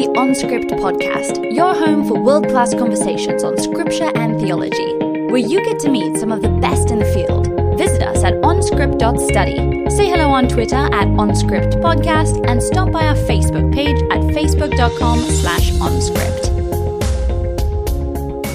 [0.00, 5.62] the OnScript podcast, your home for world class conversations on scripture and theology, where you
[5.62, 7.48] get to meet some of the best in the field.
[7.76, 9.90] Visit us at onscript.study.
[9.90, 15.70] Say hello on Twitter at OnScriptPodcast and stop by our Facebook page at facebook.com slash
[15.72, 16.48] OnScript.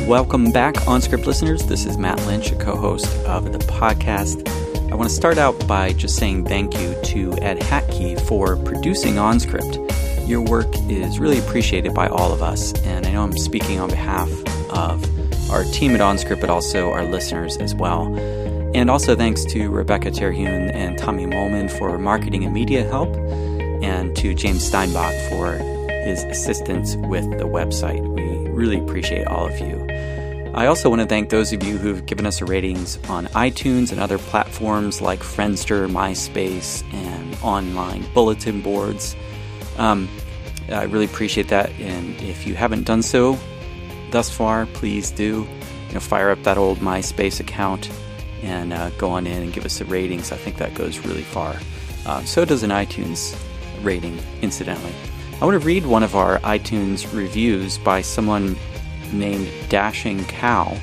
[0.07, 1.61] Welcome back, OnScript listeners.
[1.67, 4.49] This is Matt Lynch, a co host of the podcast.
[4.91, 9.15] I want to start out by just saying thank you to Ed Hatkey for producing
[9.15, 9.84] OnScript.
[10.25, 13.89] Your work is really appreciated by all of us, and I know I'm speaking on
[13.89, 14.29] behalf
[14.71, 18.13] of our team at OnScript, but also our listeners as well.
[18.73, 23.15] And also thanks to Rebecca Terhune and Tommy Molman for marketing and media help,
[23.83, 25.53] and to James Steinbach for
[26.05, 28.01] his assistance with the website.
[28.15, 29.85] We really appreciate all of you.
[30.55, 33.99] I also want to thank those of you who've given us ratings on iTunes and
[33.99, 39.15] other platforms like Friendster, MySpace, and online bulletin boards.
[39.77, 40.09] Um,
[40.69, 43.37] I really appreciate that, and if you haven't done so
[44.11, 45.47] thus far, please do.
[45.87, 47.89] You know, fire up that old MySpace account
[48.41, 50.31] and uh, go on in and give us a ratings.
[50.31, 51.55] I think that goes really far.
[52.05, 53.37] Uh, so does an iTunes
[53.81, 54.93] rating, incidentally.
[55.41, 58.55] I want to read one of our iTunes reviews by someone
[59.11, 60.77] named Dashing Cow.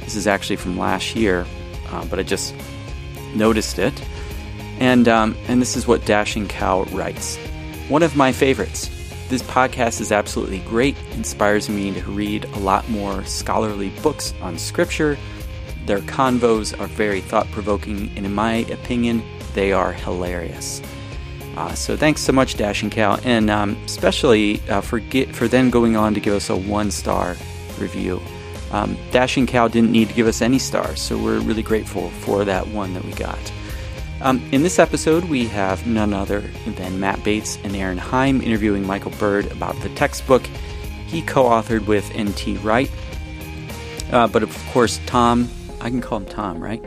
[0.00, 1.46] This is actually from last year,
[1.88, 2.54] uh, but I just
[3.34, 4.02] noticed it.
[4.78, 7.38] And, um, and this is what Dashing Cow writes
[7.88, 8.88] One of my favorites.
[9.28, 14.56] This podcast is absolutely great, inspires me to read a lot more scholarly books on
[14.56, 15.18] Scripture.
[15.84, 20.80] Their convos are very thought provoking, and in my opinion, they are hilarious.
[21.58, 25.68] Uh, so thanks so much, Dashing Cow, and um, especially uh, for get, for then
[25.68, 27.36] going on to give us a one star
[27.78, 28.18] review.
[28.72, 32.46] Um, Dashing Cow didn't need to give us any stars, so we're really grateful for
[32.46, 33.38] that one that we got.
[34.20, 38.86] Um, in this episode, we have none other than Matt Bates and Erin Heim interviewing
[38.86, 40.42] Michael Bird about the textbook
[41.06, 42.56] he co authored with N.T.
[42.58, 42.90] Wright.
[44.12, 45.48] Uh, but of course, Tom,
[45.80, 46.84] I can call him Tom, right?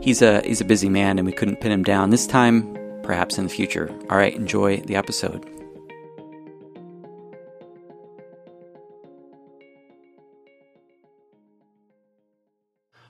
[0.00, 3.38] He's a, he's a busy man and we couldn't pin him down this time, perhaps
[3.38, 3.90] in the future.
[4.10, 5.48] All right, enjoy the episode.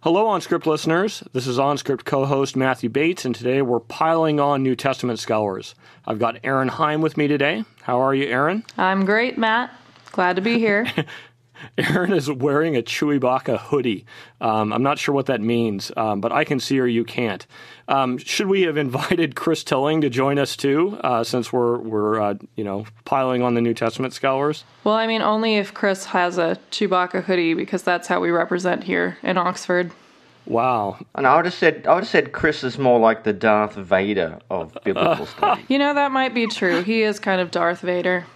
[0.04, 1.24] Hello, OnScript listeners.
[1.32, 5.74] This is OnScript co host Matthew Bates, and today we're piling on New Testament scholars.
[6.06, 7.64] I've got Erin Heim with me today.
[7.80, 8.64] How are you, Erin?
[8.76, 9.74] I'm great, Matt.
[10.12, 10.86] Glad to be here.
[11.78, 14.04] Erin is wearing a Chewbacca hoodie.
[14.40, 17.46] Um, I'm not sure what that means, um, but I can see her, you can't.
[17.88, 22.20] Um, should we have invited Chris Tilling to join us too, uh, since we're we're
[22.20, 24.64] uh, you know piling on the New Testament scholars?
[24.84, 28.84] Well, I mean, only if Chris has a Chewbacca hoodie, because that's how we represent
[28.84, 29.90] here in Oxford.
[30.46, 30.98] Wow.
[31.14, 33.74] And I would have said I would have said Chris is more like the Darth
[33.74, 35.64] Vader of biblical studies.
[35.68, 36.82] You know that might be true.
[36.82, 38.26] He is kind of Darth Vader.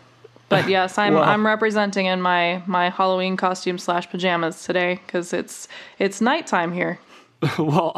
[0.49, 5.33] But yes, I'm Well- I'm representing in my my Halloween costume slash pajamas today because
[5.33, 6.99] it's it's nighttime here.
[7.59, 7.93] Well,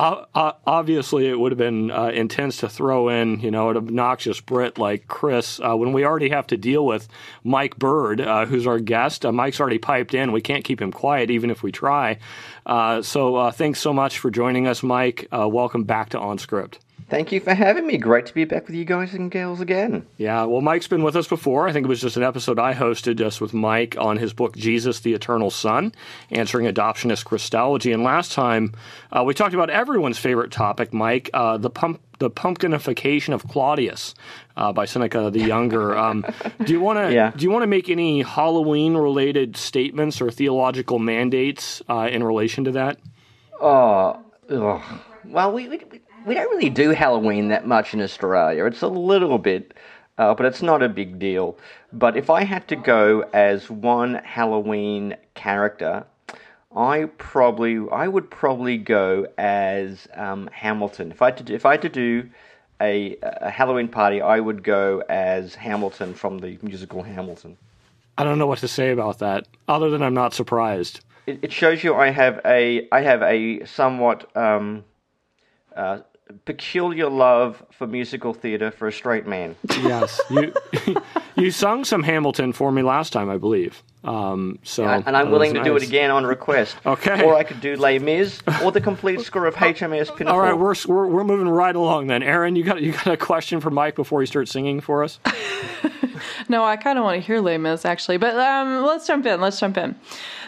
[0.67, 4.77] obviously, it would have been uh, intense to throw in, you know, an obnoxious Brit
[4.77, 7.09] like Chris uh, when we already have to deal with
[7.43, 9.25] Mike Bird, uh, who's our guest.
[9.25, 10.33] Uh, Mike's already piped in.
[10.33, 12.19] We can't keep him quiet, even if we try.
[12.67, 15.27] Uh, so, uh, thanks so much for joining us, Mike.
[15.33, 16.75] Uh, welcome back to OnScript.
[17.11, 17.99] Thank you for having me.
[17.99, 20.07] Great to be back with you guys and girls again.
[20.17, 21.67] Yeah, well, Mike's been with us before.
[21.69, 24.57] I think it was just an episode I hosted just with Mike on his book
[24.57, 25.93] Jesus, the Eternal Son,
[26.31, 27.91] answering adoptionist Christology.
[27.91, 28.75] And last time
[29.11, 32.01] uh, we talked about everyone's favorite topic, Mike, uh, the pump.
[32.21, 34.13] The pumpkinification of Claudius
[34.55, 35.97] uh, by Seneca the Younger.
[35.97, 36.27] Um,
[36.67, 37.33] do you want to Yeah.
[37.35, 42.65] do you want to make any Halloween related statements or theological mandates uh, in relation
[42.65, 42.99] to that?
[43.59, 44.21] Oh,
[44.51, 44.83] ugh.
[45.25, 48.65] well, we, we we don't really do Halloween that much in Australia.
[48.65, 49.75] It's a little bit,
[50.19, 51.57] uh, but it's not a big deal.
[51.93, 56.05] But if I had to go as one Halloween character,
[56.77, 61.11] I probably I would probably go as um, Hamilton.
[61.11, 62.31] If I had to do, if I had to do
[62.81, 67.57] a, a Halloween party, I would go as Hamilton from the musical Hamilton.
[68.17, 71.01] I don't know what to say about that, other than I'm not surprised.
[71.27, 74.85] it, it shows you I have a I have a somewhat um,
[75.75, 76.01] uh,
[76.33, 79.57] peculiar love for musical theater for a straight man.
[79.83, 80.53] Yes, you
[81.37, 83.83] you sung some Hamilton for me last time, I believe.
[84.03, 86.77] Um, so and I'm willing to do it again on request.
[86.87, 87.23] Okay.
[87.23, 90.29] Or I could do Les Mis or the complete score of HMS Pinafore.
[90.29, 92.23] All right, we're, we're we're moving right along then.
[92.23, 95.19] Erin, you got you got a question for Mike before he starts singing for us?
[96.49, 99.41] No, I kind of want to hear Les Mis actually, but um, let's jump in.
[99.41, 99.95] Let's jump in.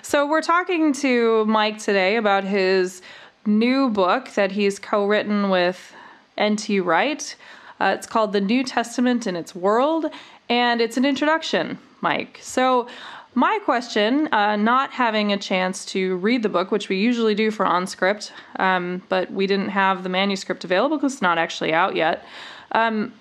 [0.03, 3.03] So we're talking to Mike today about his
[3.47, 5.93] new book that he's co-written with
[6.39, 6.81] N.T.
[6.81, 7.35] Wright.
[7.81, 10.07] Uh, it's called The New Testament in Its World,
[10.49, 12.39] and it's an introduction, Mike.
[12.43, 12.87] So,
[13.35, 17.51] my question, uh, not having a chance to read the book, which we usually do
[17.51, 21.97] for OnScript, um, but we didn't have the manuscript available because it's not actually out
[21.97, 22.25] yet.
[22.73, 23.15] Um,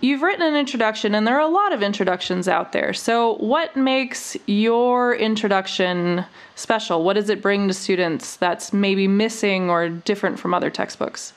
[0.00, 2.92] you've written an introduction, and there are a lot of introductions out there.
[2.92, 6.24] So, what makes your introduction
[6.54, 7.04] special?
[7.04, 11.32] What does it bring to students that's maybe missing or different from other textbooks?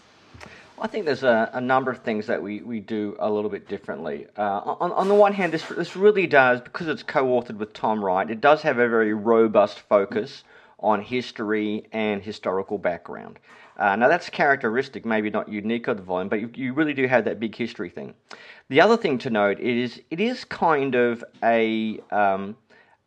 [0.80, 3.70] I think there's a, a, number of things that we, we do a little bit
[3.70, 4.28] differently.
[4.38, 7.72] Uh, on, on the one hand, this, this really does, because it's co authored with
[7.72, 10.44] Tom Wright, it does have a very robust focus
[10.80, 13.40] on history and historical background.
[13.78, 17.08] Uh, now, that's characteristic, maybe not unique of the volume, but you, you, really do
[17.08, 18.14] have that big history thing.
[18.70, 22.00] The other thing to note is it is kind of a.
[22.12, 22.58] Um,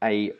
[0.02, 0.30] a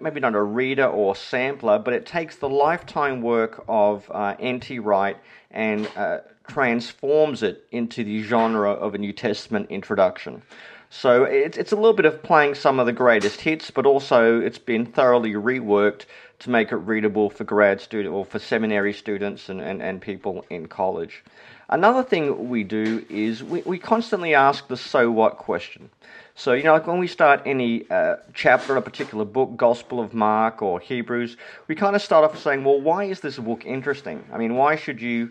[0.00, 4.78] maybe not a reader or sampler, but it takes the lifetime work of uh, N.T.
[4.78, 5.16] Wright
[5.50, 6.18] and uh,
[6.48, 10.42] transforms it into the genre of a New Testament introduction.
[10.90, 14.40] So it's, it's a little bit of playing some of the greatest hits, but also
[14.40, 16.04] it's been thoroughly reworked
[16.40, 20.44] to make it readable for grad student or for seminary students and, and, and people
[20.50, 21.24] in college.
[21.68, 25.90] Another thing we do is we, we constantly ask the so what question.
[26.34, 30.00] So, you know, like when we start any uh, chapter in a particular book, Gospel
[30.00, 31.36] of Mark or Hebrews,
[31.66, 34.22] we kind of start off saying, well, why is this book interesting?
[34.32, 35.30] I mean, why should you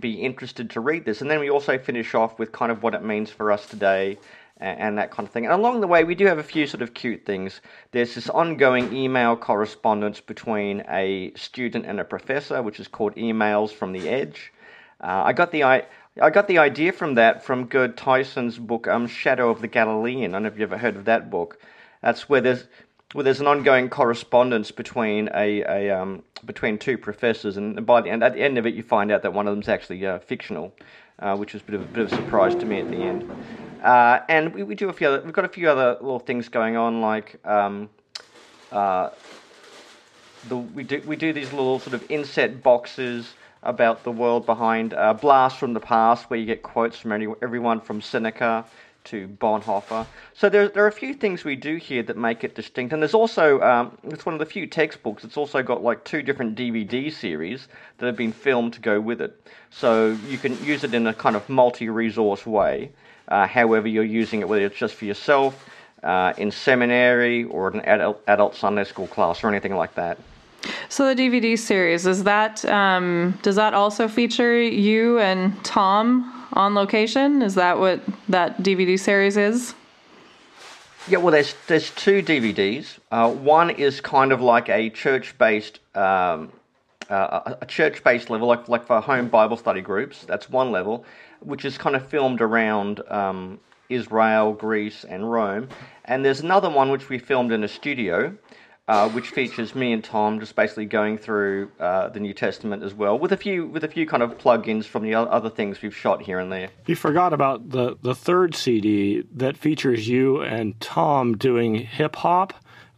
[0.00, 1.20] be interested to read this.
[1.20, 4.18] And then we also finish off with kind of what it means for us today
[4.58, 5.44] and, and that kind of thing.
[5.44, 7.60] And along the way, we do have a few sort of cute things.
[7.92, 13.70] There's this ongoing email correspondence between a student and a professor, which is called Emails
[13.70, 14.52] from the Edge.
[15.00, 15.86] Uh, I got the I.
[16.18, 20.30] I got the idea from that from Gerd Theissen's book, um, Shadow of the Galilean.
[20.30, 21.60] I don't know if you've ever heard of that book.
[22.00, 22.64] That's where there's
[23.14, 28.10] well, there's an ongoing correspondence between a, a um, between two professors, and by the
[28.10, 30.18] end, at the end of it, you find out that one of them's actually uh,
[30.18, 30.74] fictional,
[31.18, 32.96] uh, which was a bit of a bit of a surprise to me at the
[32.96, 33.30] end.
[33.82, 36.48] Uh, and we, we do a few other, we've got a few other little things
[36.48, 37.88] going on, like um,
[38.72, 39.10] uh,
[40.48, 44.94] the, we do we do these little sort of inset boxes about the world behind
[44.94, 48.64] uh, Blast from the Past, where you get quotes from any, everyone from Seneca
[49.06, 50.06] to Bonhoeffer.
[50.34, 52.92] So there, there are a few things we do here that make it distinct.
[52.92, 56.22] And there's also, um, it's one of the few textbooks, it's also got like two
[56.22, 57.68] different DVD series
[57.98, 59.40] that have been filmed to go with it.
[59.70, 62.90] So you can use it in a kind of multi resource way,
[63.28, 65.64] uh, however you're using it, whether it's just for yourself,
[66.02, 70.18] uh, in seminary, or an adult, adult Sunday school class, or anything like that.
[70.88, 76.74] So the DVD series is that um, does that also feature you and Tom on
[76.74, 77.42] location?
[77.42, 79.74] Is that what that DVD series is?
[81.08, 82.98] Yeah, well, there's there's two DVDs.
[83.12, 86.50] Uh, one is kind of like a church-based um,
[87.10, 90.24] uh, a church-based level, like like for home Bible study groups.
[90.24, 91.04] That's one level,
[91.40, 95.68] which is kind of filmed around um, Israel, Greece, and Rome.
[96.04, 98.36] And there's another one which we filmed in a studio,
[98.88, 102.94] uh, which features me and Tom just basically going through uh, the New Testament as
[102.94, 105.96] well, with a few with a few kind of plug-ins from the other things we've
[105.96, 106.68] shot here and there.
[106.86, 112.52] You forgot about the the third CD that features you and Tom doing hip hop.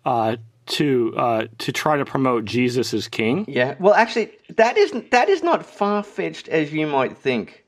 [0.04, 0.36] Uh,
[0.68, 3.44] to uh, to try to promote Jesus as King.
[3.48, 7.64] Yeah, well, actually, that isn't that is not far fetched as you might think.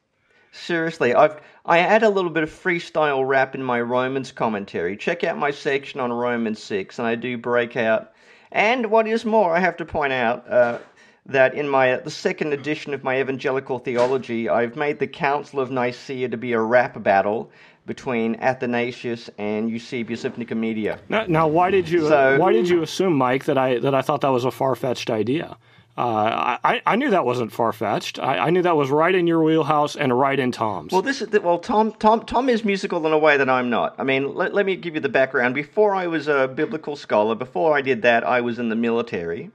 [0.52, 4.96] Seriously, I've I add a little bit of freestyle rap in my Romans commentary.
[4.96, 8.12] Check out my section on Romans 6, and I do break out.
[8.50, 10.78] And what is more, I have to point out uh,
[11.26, 15.70] that in my the second edition of my evangelical theology, I've made the Council of
[15.70, 17.50] Nicaea to be a rap battle
[17.86, 20.98] between Athanasius and Eusebius of Nicomedia.
[21.08, 24.02] Now, now why did you so, why did you assume, Mike, that I that I
[24.02, 25.56] thought that was a far fetched idea?
[25.98, 28.18] Uh, I, I knew that wasn't far fetched.
[28.18, 30.92] I, I, knew that was right in your wheelhouse and right in Tom's.
[30.92, 33.96] Well, this is well, Tom Tom Tom is musical in a way that I'm not.
[33.98, 35.54] I mean, let, let me give you the background.
[35.54, 39.50] Before I was a biblical scholar, before I did that, I was in the military,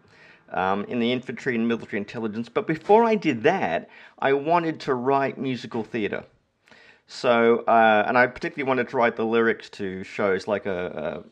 [0.52, 2.50] um, in the infantry and military intelligence.
[2.50, 3.90] But before I did that,
[4.20, 6.26] I wanted to write musical theatre.
[7.08, 11.24] So, uh, and I particularly wanted to write the lyrics to shows like a,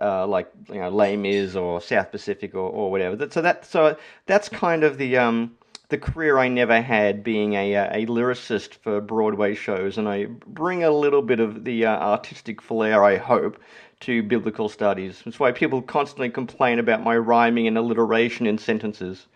[0.00, 3.28] uh, like you know Les Mis or South Pacific or, or whatever.
[3.30, 5.56] So that so that's kind of the um,
[5.88, 10.26] the career I never had, being a uh, a lyricist for Broadway shows, and I
[10.26, 13.60] bring a little bit of the uh, artistic flair, I hope,
[14.00, 15.22] to biblical studies.
[15.24, 19.26] That's why people constantly complain about my rhyming and alliteration in sentences.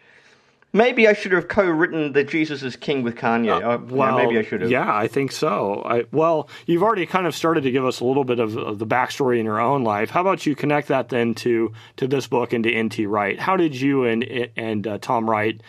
[0.75, 3.63] Maybe I should have co-written the Jesus is King with Kanye.
[3.63, 4.71] Uh, well, yeah, maybe I should have.
[4.71, 5.83] Yeah, I think so.
[5.85, 8.79] I, well, you've already kind of started to give us a little bit of, of,
[8.79, 10.09] the backstory in your own life.
[10.09, 13.05] How about you connect that then to to this book and to N.T.
[13.05, 13.39] Wright?
[13.39, 14.25] How did you and
[14.57, 15.61] and uh, Tom Wright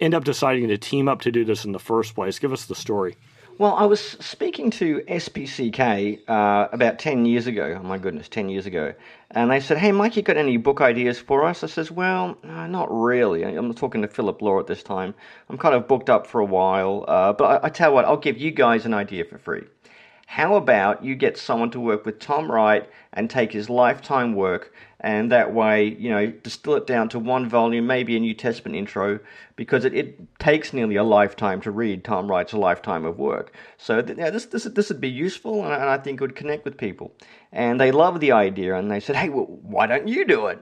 [0.00, 2.38] end up deciding to team up to do this in the first place?
[2.38, 3.16] Give us the story.
[3.58, 7.76] Well, I was speaking to SPCK uh, about 10 years ago.
[7.80, 8.94] Oh, my goodness, 10 years ago.
[9.32, 11.64] And they said, Hey, Mike, you got any book ideas for us?
[11.64, 13.42] I says, Well, no, not really.
[13.42, 15.12] I'm talking to Philip Law at this time.
[15.50, 17.04] I'm kind of booked up for a while.
[17.08, 19.64] Uh, but I, I tell you what, I'll give you guys an idea for free.
[20.28, 24.72] How about you get someone to work with Tom Wright and take his lifetime work,
[25.00, 28.76] and that way, you know, distill it down to one volume, maybe a New Testament
[28.76, 29.20] intro,
[29.54, 33.52] because it, it takes nearly a lifetime to read Tom Wright's a lifetime of work.
[33.76, 36.24] So th- yeah, this this this would be useful, and I, and I think it
[36.24, 37.12] would connect with people.
[37.52, 40.58] And they loved the idea, and they said, "Hey, well, why don't you do it?"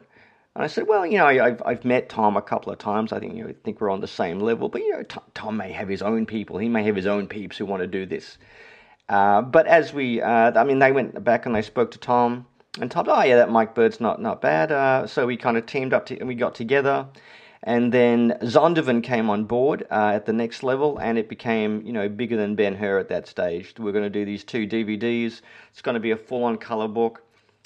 [0.57, 3.13] And I said, well, you know, I've, I've met Tom a couple of times.
[3.13, 4.71] I think, you know, think we're on the same level.
[4.71, 6.57] But, you know, Tom, Tom may have his own people.
[6.57, 8.39] He may have his own peeps who want to do this.
[9.07, 12.47] Uh, but as we, uh, I mean, they went back and they spoke to Tom,
[12.81, 14.73] and Tom, oh yeah, that Mike Bird's not not bad.
[14.73, 17.07] Uh, so we kind of teamed up to, and we got together,
[17.63, 21.93] and then Zondervan came on board uh, at the next level, and it became you
[21.93, 23.75] know bigger than Ben Hur at that stage.
[23.79, 25.41] We're going to do these two DVDs.
[25.71, 27.23] It's going to be a full-on color book.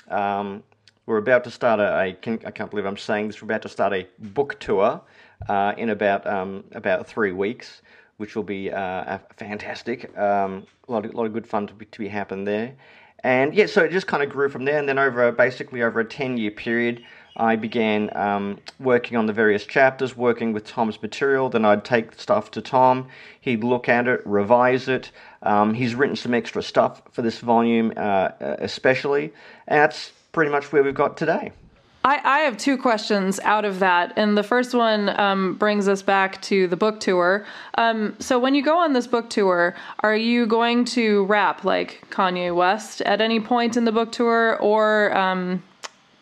[0.09, 0.63] Um,
[1.07, 3.43] we're about to start a, I can't, I can't believe I'm saying this.
[3.43, 5.01] We're about to start a book tour
[5.49, 7.83] uh, in about um, about three weeks
[8.21, 10.15] which will be uh, fantastic.
[10.19, 12.09] Um, a lot of, lot of good fun to be, to be
[12.45, 12.75] there.
[13.23, 14.79] And yeah, so it just kind of grew from there.
[14.79, 17.05] And then over basically over a 10 year period,
[17.37, 21.49] I began um, working on the various chapters, working with Tom's material.
[21.49, 23.09] Then I'd take stuff to Tom.
[23.41, 25.11] He'd look at it, revise it.
[25.43, 29.33] Um, he's written some extra stuff for this volume, uh, especially.
[29.67, 31.53] And that's pretty much where we've got today.
[32.03, 34.15] I, I, have two questions out of that.
[34.17, 37.45] And the first one um, brings us back to the book tour.
[37.75, 42.03] Um, so, when you go on this book tour, are you going to rap like
[42.11, 44.57] Kanye West at any point in the book tour?
[44.61, 45.63] Or um,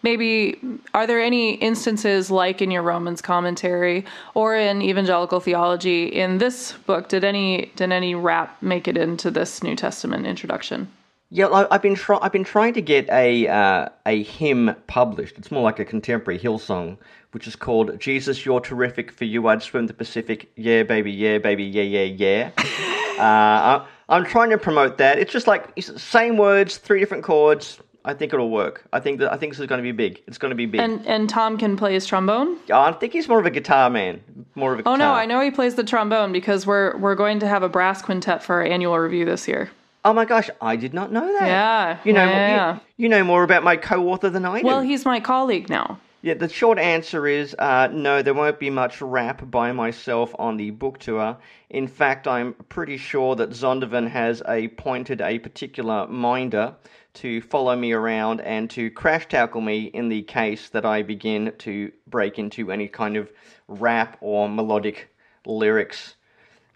[0.03, 0.59] maybe
[0.95, 4.05] are there any instances like in your Romans commentary
[4.35, 7.09] or in evangelical theology in this book?
[7.09, 10.89] Did any, did any rap make it into this New Testament introduction?
[11.31, 15.37] Yeah, I've been try- I've been trying to get a uh, a hymn published.
[15.37, 16.97] It's more like a contemporary Hillsong,
[17.33, 21.37] which is called "Jesus, You're Terrific for You I'd Swim the Pacific." Yeah, baby, yeah,
[21.37, 23.19] baby, yeah, yeah, yeah.
[23.19, 25.19] uh, I'm trying to promote that.
[25.19, 27.79] It's just like same words, three different chords.
[28.07, 28.85] I think it'll work.
[28.95, 30.23] I think that I think this is going to be big.
[30.27, 30.81] It's going to be big.
[30.81, 32.57] And and Tom can play his trombone.
[32.73, 34.23] I think he's more of a guitar man.
[34.55, 34.83] More of a.
[34.89, 34.97] Oh guitar.
[34.97, 38.01] no, I know he plays the trombone because we're we're going to have a brass
[38.01, 39.69] quintet for our annual review this year.
[40.05, 41.47] Oh my gosh, I did not know that.
[41.47, 44.67] Yeah, you know, yeah, you, you, know more about my co-author than I do.
[44.67, 45.99] Well, he's my colleague now.
[46.23, 48.23] Yeah, the short answer is uh, no.
[48.23, 51.37] There won't be much rap by myself on the book tour.
[51.71, 56.75] In fact, I'm pretty sure that Zondervan has appointed a particular minder
[57.15, 61.53] to follow me around and to crash tackle me in the case that I begin
[61.59, 63.31] to break into any kind of
[63.67, 65.09] rap or melodic
[65.45, 66.15] lyrics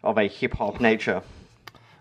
[0.03, 1.23] of a hip hop nature.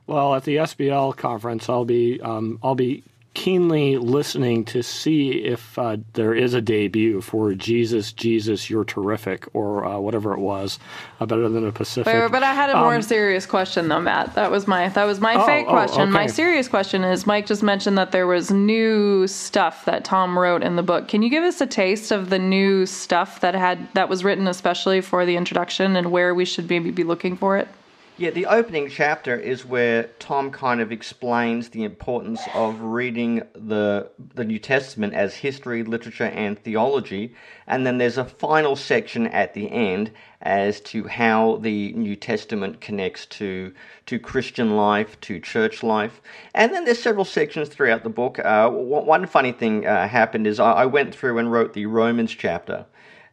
[0.07, 3.03] Well, at the SBL conference, I'll be um, I'll be
[3.33, 9.47] keenly listening to see if uh, there is a debut for Jesus, Jesus, You're Terrific,
[9.53, 10.79] or uh, whatever it was,
[11.19, 12.13] uh, better than a Pacific.
[12.13, 14.35] But, but I had a more um, serious question though, Matt.
[14.35, 16.01] That was my that was my oh, fake question.
[16.01, 16.11] Oh, okay.
[16.11, 20.61] My serious question is: Mike just mentioned that there was new stuff that Tom wrote
[20.61, 21.07] in the book.
[21.07, 24.47] Can you give us a taste of the new stuff that had that was written
[24.47, 27.69] especially for the introduction and where we should maybe be looking for it?
[28.17, 34.11] Yeah, the opening chapter is where Tom kind of explains the importance of reading the
[34.35, 37.33] the New Testament as history, literature, and theology,
[37.67, 42.81] and then there's a final section at the end as to how the New Testament
[42.81, 43.73] connects to
[44.07, 46.21] to Christian life, to church life,
[46.53, 48.37] and then there's several sections throughout the book.
[48.39, 52.85] Uh, one funny thing uh, happened is I went through and wrote the Romans chapter.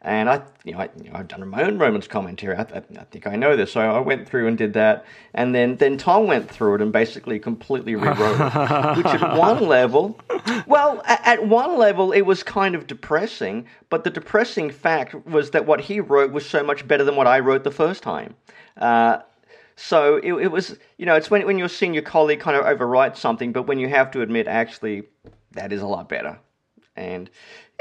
[0.08, 2.56] And I, you know, I, have done my own Romans commentary.
[2.56, 5.04] I, I, I, think I know this, so I went through and did that.
[5.34, 8.96] And then, then Tom went through it and basically completely rewrote it.
[8.96, 10.18] Which at one level,
[10.66, 13.66] well, at, at one level, it was kind of depressing.
[13.90, 17.26] But the depressing fact was that what he wrote was so much better than what
[17.26, 18.34] I wrote the first time.
[18.78, 19.18] Uh,
[19.76, 22.64] so it, it was, you know, it's when when you're seeing your colleague kind of
[22.64, 25.02] overwrite something, but when you have to admit, actually,
[25.52, 26.38] that is a lot better.
[26.96, 27.28] And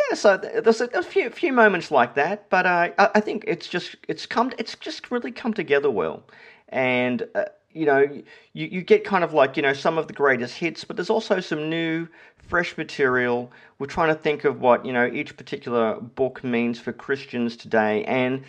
[0.09, 3.95] yeah, so there's a, few few moments like that, but uh, I, think it's just
[4.07, 6.23] it's come it's just really come together well,
[6.69, 8.01] and uh, you know
[8.53, 11.09] you you get kind of like you know some of the greatest hits, but there's
[11.09, 13.51] also some new fresh material.
[13.79, 18.03] We're trying to think of what you know each particular book means for Christians today,
[18.05, 18.43] and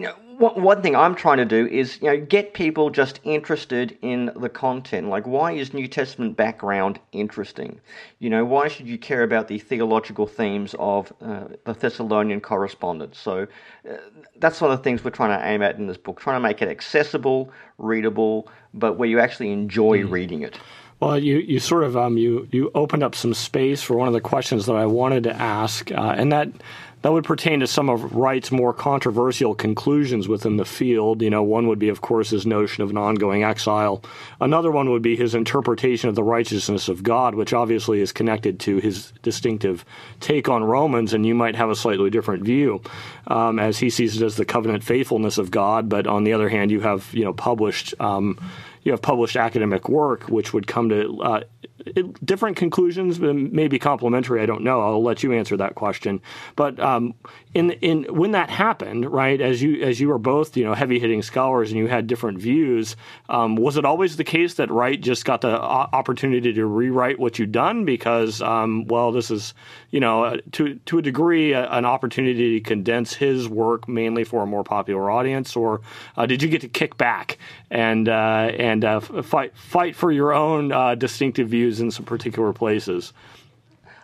[0.00, 3.98] you know, one, thing I'm trying to do is, you know, get people just interested
[4.00, 5.08] in the content.
[5.08, 7.78] Like, why is New Testament background interesting?
[8.18, 13.18] You know, why should you care about the theological themes of uh, the Thessalonian correspondence?
[13.18, 13.46] So,
[13.86, 13.96] uh,
[14.36, 16.48] that's one of the things we're trying to aim at in this book, trying to
[16.48, 20.10] make it accessible, readable, but where you actually enjoy mm.
[20.10, 20.58] reading it.
[21.00, 24.12] Well, you, you sort of um, you you opened up some space for one of
[24.12, 26.48] the questions that I wanted to ask, uh, and that
[27.02, 31.22] that would pertain to some of Wright's more controversial conclusions within the field.
[31.22, 34.02] You know, one would be, of course, his notion of an ongoing exile.
[34.40, 38.60] Another one would be his interpretation of the righteousness of God, which obviously is connected
[38.60, 39.84] to his distinctive
[40.20, 42.82] take on Romans, and you might have a slightly different view,
[43.28, 45.88] um, as he sees it as the covenant faithfulness of God.
[45.88, 47.94] But on the other hand, you have you know published.
[48.00, 48.38] Um,
[48.82, 51.40] you have published academic work which would come to uh,
[52.24, 54.40] different conclusions, maybe complementary.
[54.40, 54.80] I don't know.
[54.80, 56.20] I'll let you answer that question.
[56.56, 57.14] But um,
[57.54, 59.40] in in when that happened, right?
[59.40, 62.38] As you as you were both you know heavy hitting scholars and you had different
[62.38, 62.96] views,
[63.28, 67.38] um, was it always the case that Wright just got the opportunity to rewrite what
[67.38, 69.54] you'd done because um, well, this is
[69.90, 74.42] you know uh, to to a degree an opportunity to condense his work mainly for
[74.42, 75.80] a more popular audience, or
[76.16, 77.38] uh, did you get to kick back
[77.70, 82.54] and uh, and uh, fight fight for your own uh, distinctive views in some particular
[82.54, 83.12] places?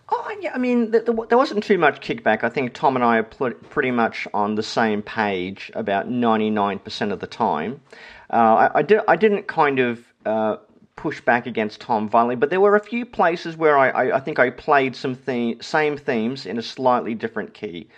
[0.08, 0.52] Oh, yeah.
[0.54, 2.44] I mean, the, the, there wasn't too much kickback.
[2.44, 7.12] I think Tom and I are pl- pretty much on the same page about 99%
[7.12, 7.80] of the time.
[8.30, 8.37] Uh,
[8.73, 10.58] I, I, did, I didn't kind of uh,
[10.94, 14.20] push back against Tom violently, but there were a few places where I, I, I
[14.20, 17.88] think I played some the- same themes in a slightly different key.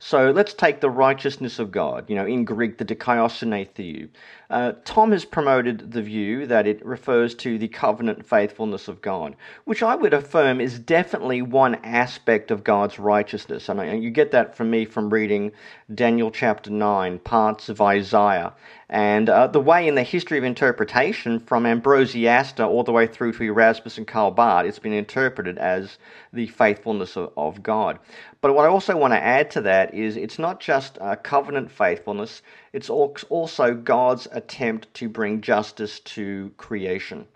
[0.00, 4.08] So let's take the righteousness of God, you know, in Greek, the dikaiosune theou.
[4.48, 9.34] Uh, Tom has promoted the view that it refers to the covenant faithfulness of God,
[9.64, 13.68] which I would affirm is definitely one aspect of God's righteousness.
[13.68, 15.50] I you get that from me from reading
[15.92, 18.52] Daniel chapter 9, parts of Isaiah,
[18.90, 23.32] and uh, the way in the history of interpretation from Ambrosiaster all the way through
[23.32, 25.98] to Erasmus and Karl Barth, it's been interpreted as
[26.32, 27.98] the faithfulness of, of God.
[28.40, 31.70] But what I also want to add to that is it's not just uh, covenant
[31.70, 32.40] faithfulness,
[32.72, 37.26] it's also God's attempt to bring justice to creation.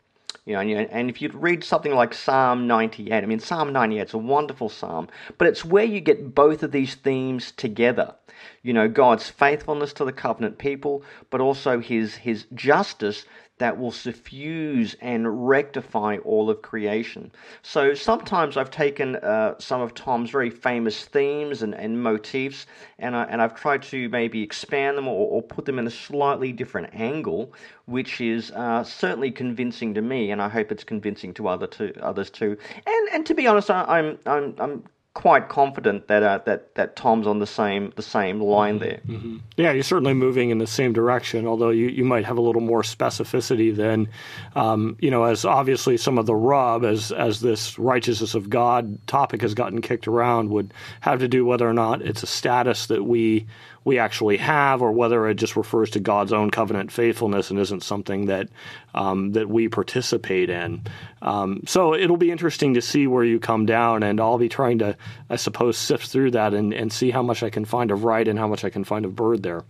[0.44, 4.14] You know, and if you read something like Psalm 98, I mean, Psalm 98 is
[4.14, 5.06] a wonderful psalm,
[5.38, 8.16] but it's where you get both of these themes together.
[8.60, 13.24] You know, God's faithfulness to the covenant people, but also his, his justice
[13.62, 17.30] that will suffuse and rectify all of creation.
[17.62, 22.66] So sometimes I've taken uh, some of Tom's very famous themes and, and motifs
[22.98, 25.90] and, I, and I've tried to maybe expand them or, or put them in a
[25.90, 27.52] slightly different angle,
[27.86, 32.04] which is uh, certainly convincing to me, and I hope it's convincing to other to,
[32.04, 32.56] others too.
[32.84, 36.96] And, and to be honest, I, I'm, I'm, I'm quite confident that uh, that that
[36.96, 38.84] Tom's on the same the same line mm-hmm.
[38.84, 39.00] there.
[39.06, 39.36] Mm-hmm.
[39.56, 42.62] Yeah, you're certainly moving in the same direction, although you, you might have a little
[42.62, 44.08] more specificity than
[44.56, 49.06] um, you know, as obviously some of the rub as as this righteousness of God
[49.06, 52.86] topic has gotten kicked around would have to do whether or not it's a status
[52.86, 53.46] that we
[53.84, 57.82] we actually have, or whether it just refers to God's own covenant faithfulness and isn't
[57.82, 58.48] something that
[58.94, 60.82] um, that we participate in.
[61.20, 64.78] Um, so it'll be interesting to see where you come down, and I'll be trying
[64.78, 64.96] to,
[65.28, 68.26] I suppose, sift through that and, and see how much I can find of Wright
[68.28, 69.64] and how much I can find of Bird there.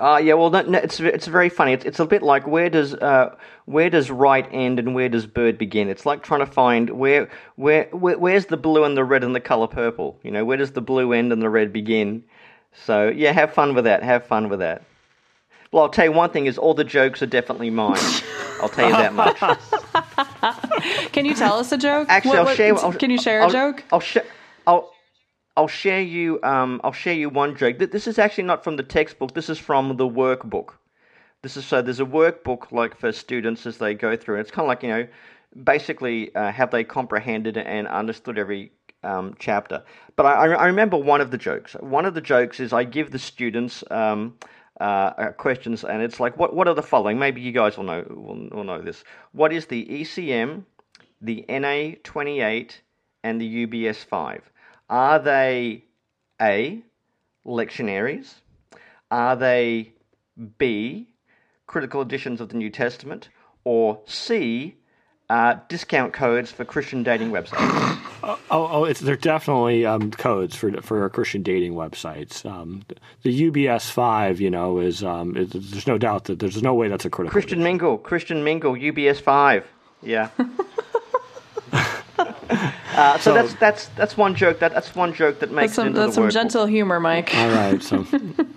[0.00, 1.74] Uh, yeah, well, it's it's very funny.
[1.74, 3.36] It's, it's a bit like where does uh,
[3.66, 5.88] where does Wright end and where does Bird begin?
[5.88, 9.34] It's like trying to find where, where where where's the blue and the red and
[9.34, 10.18] the color purple.
[10.22, 12.24] You know, where does the blue end and the red begin?
[12.72, 14.02] So yeah, have fun with that.
[14.02, 14.82] Have fun with that.
[15.72, 17.98] Well, I'll tell you one thing: is all the jokes are definitely mine.
[18.60, 19.38] I'll tell you that much.
[21.12, 22.08] can you tell us a joke?
[22.08, 22.76] Actually, what, I'll share.
[22.76, 23.84] I'll, can you share I'll, a joke?
[23.92, 24.24] I'll share.
[24.66, 24.92] I'll.
[25.56, 26.40] I'll share you.
[26.42, 27.78] Um, I'll share you one joke.
[27.78, 29.34] This is actually not from the textbook.
[29.34, 30.70] This is from the workbook.
[31.42, 31.82] This is so.
[31.82, 34.40] There's a workbook like for students as they go through.
[34.40, 35.06] It's kind of like you know,
[35.62, 39.82] basically, uh, have they comprehended and understood every um, chapter.
[40.16, 41.74] But I, I, remember one of the jokes.
[41.80, 44.36] One of the jokes is I give the students um,
[44.80, 47.18] uh, uh questions, and it's like, what, what are the following?
[47.18, 49.04] Maybe you guys will know will, will know this.
[49.32, 50.64] What is the ECM,
[51.20, 52.72] the NA28,
[53.24, 54.40] and the UBS5?
[54.88, 55.84] Are they
[56.40, 56.82] A,
[57.46, 58.34] lectionaries?
[59.10, 59.92] Are they
[60.58, 61.08] B,
[61.66, 63.28] critical editions of the New Testament?
[63.64, 64.76] Or C,
[65.28, 67.99] uh, discount codes for Christian dating websites.
[68.22, 72.44] Oh, oh, oh it's, they're definitely um, codes for for Christian dating websites.
[72.44, 72.82] Um,
[73.22, 76.88] the UBS five, you know, is um, it, there's no doubt that there's no way
[76.88, 77.32] that's a critical.
[77.32, 77.64] Christian edition.
[77.64, 79.66] Mingle, Christian Mingle, UBS five,
[80.02, 80.30] yeah.
[82.92, 85.76] Uh, so, so, that's that's that's one joke that that's one joke that makes that's
[85.76, 87.34] some, that's the some gentle humor, Mike.
[87.34, 88.04] All right, so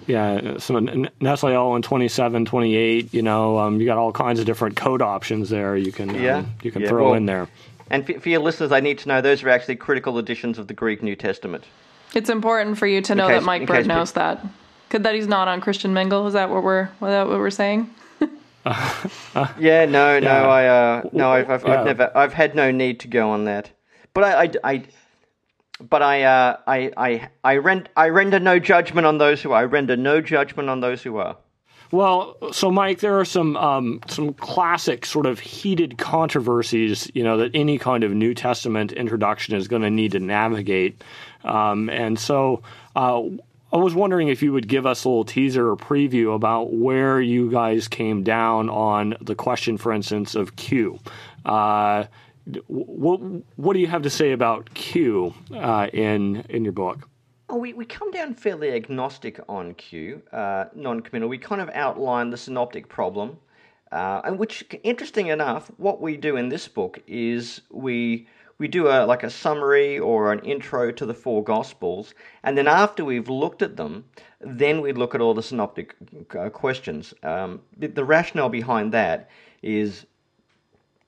[0.08, 0.80] yeah, so
[1.21, 5.78] Nestle-Aland 27, 28, you know, um, you got all kinds of different code options there
[5.78, 6.39] you can, Yeah.
[6.39, 7.47] um, you can Yeah, throw well- in there.
[7.93, 10.67] And for, for your listeners, I need to know those are actually critical editions of
[10.67, 11.63] the Greek New Testament.
[12.15, 14.43] It's important for you to know case- that Mike Bird case knows that.
[14.89, 16.25] Could that he's not on Christian Mingle?
[16.25, 17.89] Is that what we're is that what we're saying?
[19.60, 20.47] Yeah, no, no, Yeah.
[20.47, 21.79] I, uh, no, I've, I've, Yeah.
[21.79, 23.69] I've never, I've had no need to go on that.
[24.13, 24.84] But I, I, I
[25.82, 29.62] but I, uh, I, I, I, rend, I render no judgment on those who are.
[29.62, 31.36] I render no judgment on those who are.
[31.93, 37.38] Well, so Mike, there are some um, some classic sort of heated controversies, you know,
[37.38, 41.03] that any kind of New Testament introduction is going to need to navigate,
[41.43, 42.63] um, and so
[42.95, 43.21] uh,
[43.71, 47.21] I was wondering if you would give us a little teaser or preview about where
[47.21, 50.99] you guys came down on the question, for instance, of Q.
[51.45, 52.06] Uh,
[52.65, 53.19] what
[53.56, 57.08] what do you have to say about Q uh, in in your book?
[57.49, 61.27] Oh, we, we come down fairly agnostic on Q, uh, non-committal.
[61.27, 63.38] We kind of outline the synoptic problem,
[63.91, 68.27] uh, and which, interesting enough, what we do in this book is we
[68.60, 72.67] we do a like a summary or an intro to the four Gospels, and then
[72.67, 74.06] after we've looked at them,
[74.39, 75.95] then we look at all the synoptic
[76.39, 77.13] uh, questions.
[77.23, 79.29] Um, the, the rationale behind that
[79.62, 80.06] is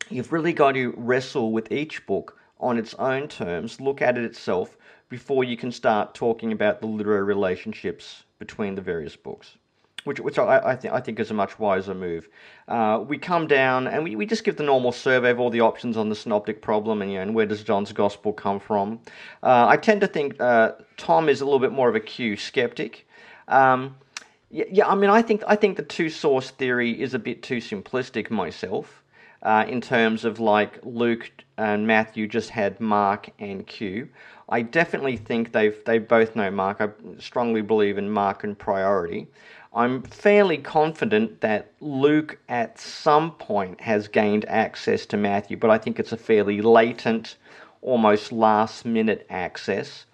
[0.09, 4.25] you've really got to wrestle with each book on its own terms, look at it
[4.25, 4.77] itself
[5.15, 9.57] before you can start talking about the literary relationships between the various books.
[10.03, 12.27] Which, which I, I, think, I think is a much wiser move.
[12.67, 15.61] Uh, we come down and we, we just give the normal survey of all the
[15.61, 18.99] options on the synoptic problem and, you know, and where does John's gospel come from.
[19.41, 22.35] Uh, I tend to think uh, Tom is a little bit more of a Q
[22.35, 23.07] skeptic.
[23.47, 23.95] Um,
[24.51, 27.41] yeah, yeah, I mean, I think I think the two source theory is a bit
[27.41, 29.01] too simplistic myself.
[29.41, 34.09] Uh, in terms of like Luke and Matthew just had Mark and Q.
[34.47, 36.79] I definitely think they've they both know Mark.
[36.79, 39.27] I strongly believe in Markan priority.
[39.73, 45.77] I'm fairly confident that Luke at some point has gained access to Matthew, but I
[45.77, 47.35] think it's a fairly latent,
[47.81, 50.05] almost last minute access.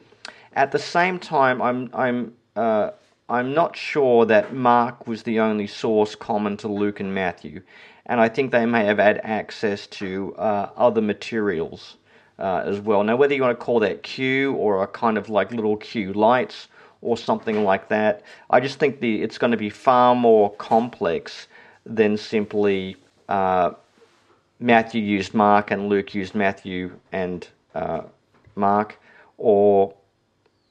[0.53, 2.91] At the same time, I'm I'm uh,
[3.29, 7.61] I'm not sure that Mark was the only source common to Luke and Matthew,
[8.05, 11.97] and I think they may have had access to uh, other materials
[12.41, 13.03] uh, as well.
[13.03, 16.11] Now, whether you want to call that Q or a kind of like little Q
[16.13, 16.67] lights
[17.01, 21.47] or something like that, I just think the it's going to be far more complex
[21.85, 22.97] than simply
[23.29, 23.71] uh,
[24.59, 28.01] Matthew used Mark and Luke used Matthew and uh,
[28.55, 28.99] Mark,
[29.37, 29.93] or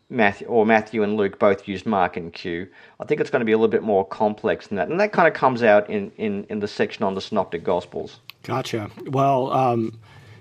[0.08, 2.66] Matthew or Matthew and Luke both used Mark and Q.
[2.98, 5.12] I think it's going to be a little bit more complex than that, and that
[5.12, 8.18] kind of comes out in, in, in the section on the Synoptic Gospels.
[8.42, 8.90] Gotcha.
[9.06, 9.98] Well, um,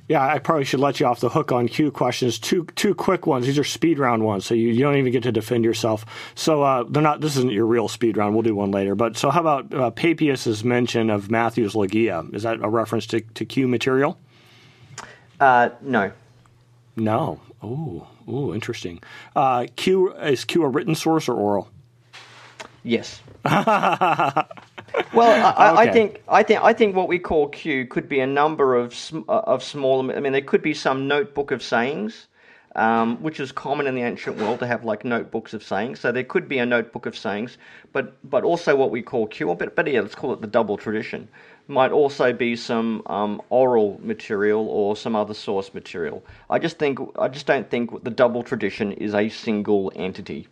[0.10, 2.40] yeah, I probably should let you off the hook on Q questions.
[2.40, 3.46] Two two quick ones.
[3.46, 6.04] These are speed round ones, so you, you don't even get to defend yourself.
[6.34, 7.22] So uh, they're not.
[7.22, 8.34] This isn't your real speed round.
[8.34, 8.96] We'll do one later.
[8.96, 12.26] But so how about uh, Papias's mention of Matthew's Logia?
[12.34, 14.18] Is that a reference to, to Q material?
[15.40, 16.12] Uh, no.
[16.96, 17.40] No.
[17.62, 19.02] Oh, oh, interesting.
[19.36, 21.70] Uh, Q is Q a written source or oral?
[22.84, 23.22] Yes.
[25.14, 28.20] well, I, I- I think I think I think what we call Q could be
[28.20, 30.12] a number of sm- uh, of small.
[30.12, 32.28] I mean, there could be some notebook of sayings,
[32.76, 36.00] um, which is common in the ancient world to have like notebooks of sayings.
[36.00, 37.58] So there could be a notebook of sayings,
[37.94, 39.50] but but also what we call Q.
[39.50, 41.28] Or but, but yeah, let's call it the double tradition.
[41.68, 46.24] Might also be some um, oral material or some other source material.
[46.50, 50.48] I just think I just don't think the double tradition is a single entity.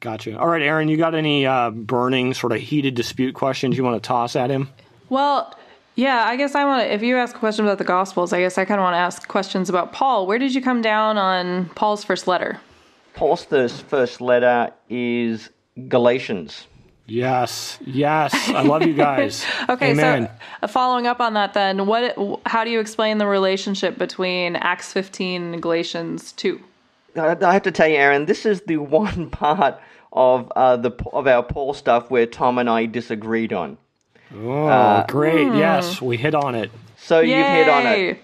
[0.00, 0.38] Gotcha.
[0.38, 4.02] All right, Erin, you got any uh, burning, sort of heated dispute questions you want
[4.02, 4.68] to toss at him?
[5.08, 5.56] Well,
[5.94, 6.92] yeah, I guess I want to.
[6.92, 8.98] If you ask a question about the Gospels, I guess I kind of want to
[8.98, 10.26] ask questions about Paul.
[10.26, 12.60] Where did you come down on Paul's first letter?
[13.14, 15.50] Paul's first, first letter is
[15.88, 16.66] Galatians.
[17.06, 18.32] Yes, yes.
[18.48, 19.44] I love you guys.
[19.68, 20.26] Okay, Amen.
[20.26, 20.30] so
[20.62, 22.16] uh, following up on that, then, what?
[22.46, 26.60] How do you explain the relationship between Acts 15 and Galatians 2?
[27.16, 29.80] I I have to tell you, Erin, this is the one part
[30.12, 33.78] of uh, the of our Paul stuff where Tom and I disagreed on.
[34.34, 35.52] oh, uh, great.
[35.54, 36.70] Yes, we hit on it.
[36.96, 38.18] So you've hit on it.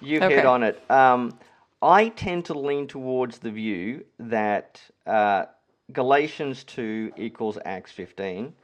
[0.00, 0.36] You've Okay.
[0.36, 0.82] hit on it.
[0.90, 1.38] Um,
[1.82, 5.46] I tend to lean towards the view that uh,
[5.92, 8.54] Galatians two equals Acts fifteen.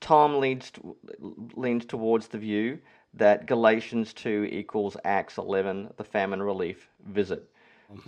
[0.00, 0.96] Tom leans to,
[1.54, 2.78] leans towards the view
[3.14, 7.48] that Galatians two equals Acts eleven, the famine relief visit.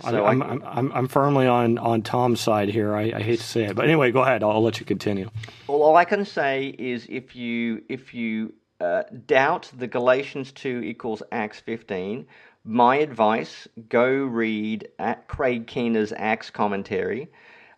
[0.01, 2.95] So I'm, I- I'm, I'm, I'm firmly on, on Tom's side here.
[2.95, 4.43] I, I hate to say it, but anyway, go ahead.
[4.43, 5.29] I'll, I'll let you continue.
[5.67, 10.81] Well, all I can say is if you if you uh, doubt the Galatians two
[10.83, 12.25] equals Acts fifteen,
[12.63, 17.29] my advice: go read at Craig Keener's Acts commentary.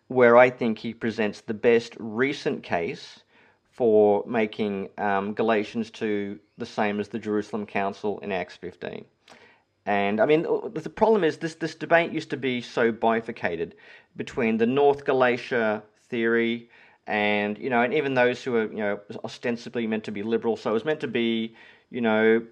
[0.08, 3.20] where I think he presents the best recent case
[3.70, 9.04] for making um, Galatians 2 the same as the Jerusalem Council in Acts 15.
[9.88, 13.74] And I mean, uh, the problem is this, this debate used to be so bifurcated
[14.16, 16.68] between the North Galatia theory
[17.06, 20.58] and, you know, and even those who are, you know, ostensibly meant to be liberal.
[20.58, 21.56] So it was meant to be,
[21.88, 22.42] you know,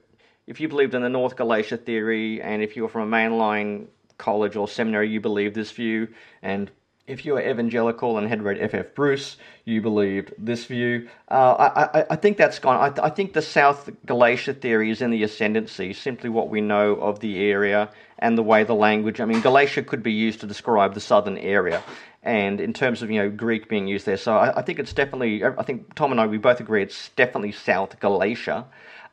[0.46, 3.88] if you believed in the North Galatia theory and if you were from a mainline
[4.16, 6.08] college or seminary, you believed this view.
[6.40, 6.70] And
[7.06, 8.94] if you were evangelical and had read F.F.
[8.94, 11.08] Bruce, you believed this view.
[11.30, 12.76] Uh, I, I, I, think that's gone.
[12.76, 16.94] I, I, think the South Galatia theory is in the ascendancy, simply what we know
[16.94, 19.20] of the area and the way the language.
[19.20, 21.82] I mean, Galatia could be used to describe the southern area.
[22.22, 25.44] And in terms of you know Greek being used there, so I, think it's definitely.
[25.44, 28.66] I think Tom and I we both agree it's definitely South Galatia,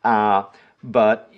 [0.03, 0.45] uh,
[0.83, 1.31] but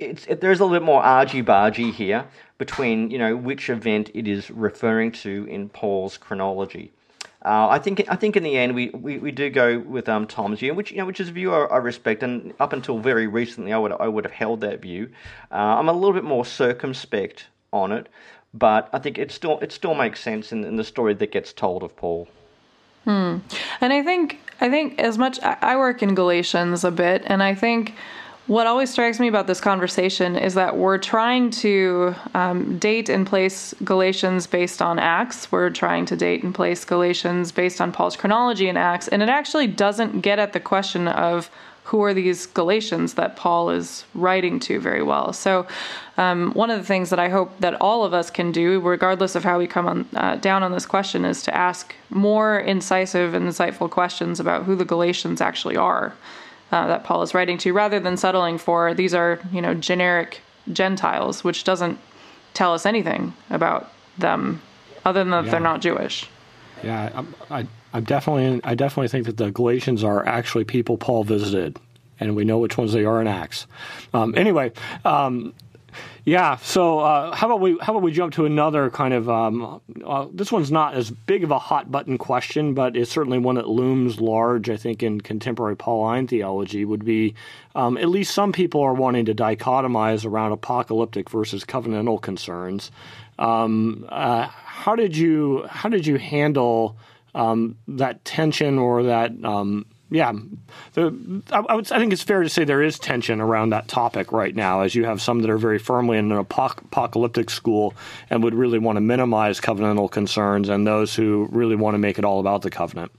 [0.00, 2.26] it's it, there's a little bit more argy bargy here
[2.58, 6.92] between you know which event it is referring to in Paul's chronology.
[7.42, 10.26] Uh, I think I think in the end we, we, we do go with um,
[10.26, 12.98] Tom's view, which you know which is a view I, I, respect, and up until
[12.98, 15.10] very recently I would I would have held that view.
[15.50, 18.08] Uh, I'm a little bit more circumspect on it,
[18.52, 21.54] but I think it still it still makes sense in, in the story that gets
[21.54, 22.28] told of Paul.
[23.04, 23.38] Hmm.
[23.80, 27.54] And I think I think as much I work in Galatians a bit, and I
[27.54, 27.94] think
[28.50, 33.24] what always strikes me about this conversation is that we're trying to um, date and
[33.24, 35.52] place Galatians based on Acts.
[35.52, 39.28] We're trying to date and place Galatians based on Paul's chronology in Acts, and it
[39.28, 41.48] actually doesn't get at the question of
[41.84, 45.32] who are these Galatians that Paul is writing to very well.
[45.32, 45.68] So,
[46.16, 49.36] um, one of the things that I hope that all of us can do, regardless
[49.36, 53.32] of how we come on, uh, down on this question, is to ask more incisive
[53.32, 56.14] and insightful questions about who the Galatians actually are
[56.72, 60.40] uh, that Paul is writing to, rather than settling for these are you know generic
[60.72, 61.98] Gentiles, which doesn't
[62.54, 64.60] tell us anything about them
[65.04, 65.50] other than that yeah.
[65.50, 66.28] they're not Jewish.
[66.82, 71.78] Yeah, I, I, definitely, I definitely think that the Galatians are actually people Paul visited,
[72.18, 73.66] and we know which ones they are in Acts.
[74.14, 74.72] Um, anyway,
[75.04, 75.52] um,
[76.24, 76.56] yeah.
[76.56, 80.26] So uh, how about we how about we jump to another kind of um, uh,
[80.32, 83.68] this one's not as big of a hot button question, but it's certainly one that
[83.68, 84.70] looms large.
[84.70, 87.34] I think in contemporary Pauline theology would be
[87.74, 92.90] um, at least some people are wanting to dichotomize around apocalyptic versus covenantal concerns.
[93.38, 96.96] Um, uh, how did you how did you handle
[97.34, 100.32] um, that tension or that um, yeah,
[100.94, 104.32] the, I, would, I, think it's fair to say there is tension around that topic
[104.32, 107.94] right now, as you have some that are very firmly in an apoc- apocalyptic school
[108.28, 112.18] and would really want to minimize covenantal concerns, and those who really want to make
[112.18, 113.12] it all about the covenant.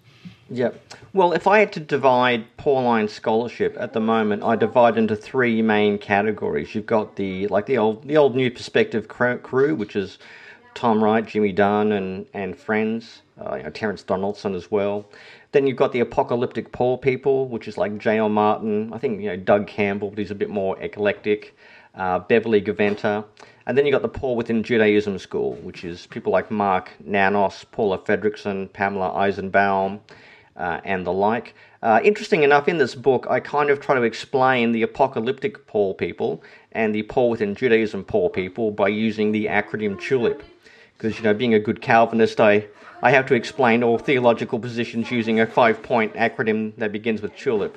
[0.50, 0.72] Yeah.
[1.14, 5.62] Well, if I had to divide Pauline scholarship at the moment, I divide into three
[5.62, 6.76] main categories.
[6.76, 10.18] You've got the like the old the old New Perspective crew, which is
[10.74, 15.06] Tom Wright, Jimmy Dunn, and and friends, uh, you know, Terence Donaldson as well.
[15.52, 18.30] Then you've got the apocalyptic Paul people, which is like J.L.
[18.30, 18.94] Martyn.
[18.94, 21.56] I think you know Doug Campbell, but he's a bit more eclectic.
[21.94, 23.26] Uh, Beverly Gaventa.
[23.66, 27.66] And then you've got the Paul within Judaism school, which is people like Mark Nanos,
[27.66, 30.00] Paula Fredriksen, Pamela Eisenbaum,
[30.56, 31.54] uh, and the like.
[31.84, 35.94] Uh, interesting enough, in this book, I kind of try to explain the apocalyptic Paul
[35.94, 40.44] people and the Paul within Judaism Paul people by using the acronym TULIP.
[40.98, 42.68] Because, you know, being a good Calvinist, I
[43.02, 47.36] I have to explain all theological positions using a five point acronym that begins with
[47.36, 47.76] TULIP.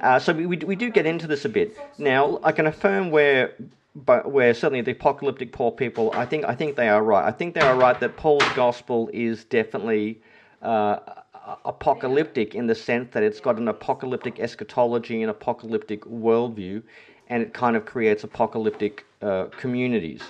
[0.00, 1.76] Uh, so we, we do get into this a bit.
[1.98, 3.54] Now, I can affirm where
[3.94, 7.24] but where certainly the apocalyptic Paul people, I think I think they are right.
[7.24, 10.20] I think they are right that Paul's gospel is definitely
[10.62, 10.98] uh,
[11.64, 16.82] apocalyptic in the sense that it's got an apocalyptic eschatology and apocalyptic worldview,
[17.28, 20.22] and it kind of creates apocalyptic uh, communities.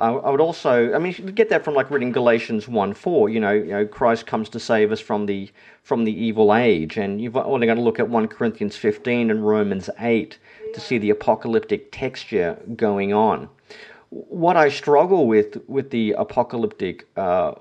[0.00, 3.28] I would also, I mean, you get that from like reading Galatians one four.
[3.28, 5.50] You know, you know, Christ comes to save us from the
[5.82, 9.46] from the evil age, and you've only got to look at one Corinthians fifteen and
[9.46, 10.38] Romans eight
[10.72, 13.48] to see the apocalyptic texture going on.
[14.08, 17.52] What I struggle with with the apocalyptic uh,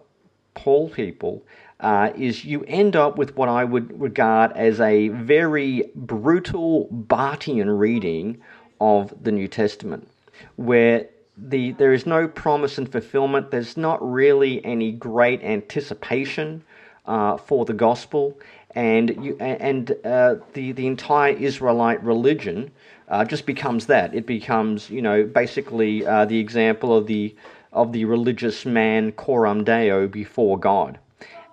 [0.54, 1.44] Paul people
[1.82, 7.78] uh, is you end up with what I would regard as a very brutal Barthian
[7.78, 8.42] reading
[8.80, 10.08] of the New Testament,
[10.56, 11.08] where
[11.48, 13.52] the there is no promise and fulfillment.
[13.52, 16.64] There's not really any great anticipation
[17.06, 18.40] uh, for the gospel,
[18.76, 22.72] and you and uh, the the entire Israelite religion
[23.08, 24.14] uh, just becomes that.
[24.14, 27.36] It becomes you know basically uh, the example of the
[27.72, 31.00] of the religious man coram deo before God.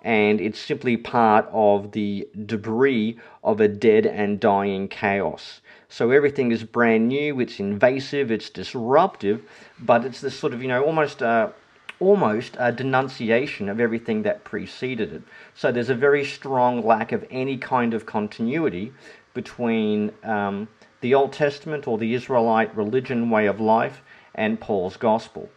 [0.03, 5.59] And it's simply part of the debris of a dead and dying chaos.
[5.89, 9.41] So everything is brand new, it's invasive, it's disruptive,
[9.79, 11.49] but it's this sort of, you know, almost uh,
[11.99, 15.23] almost a denunciation of everything that preceded it.
[15.55, 18.93] So there's a very strong lack of any kind of continuity
[19.33, 20.67] between um,
[21.01, 24.01] the Old Testament or the Israelite religion way of life
[24.35, 25.49] and Paul's gospel.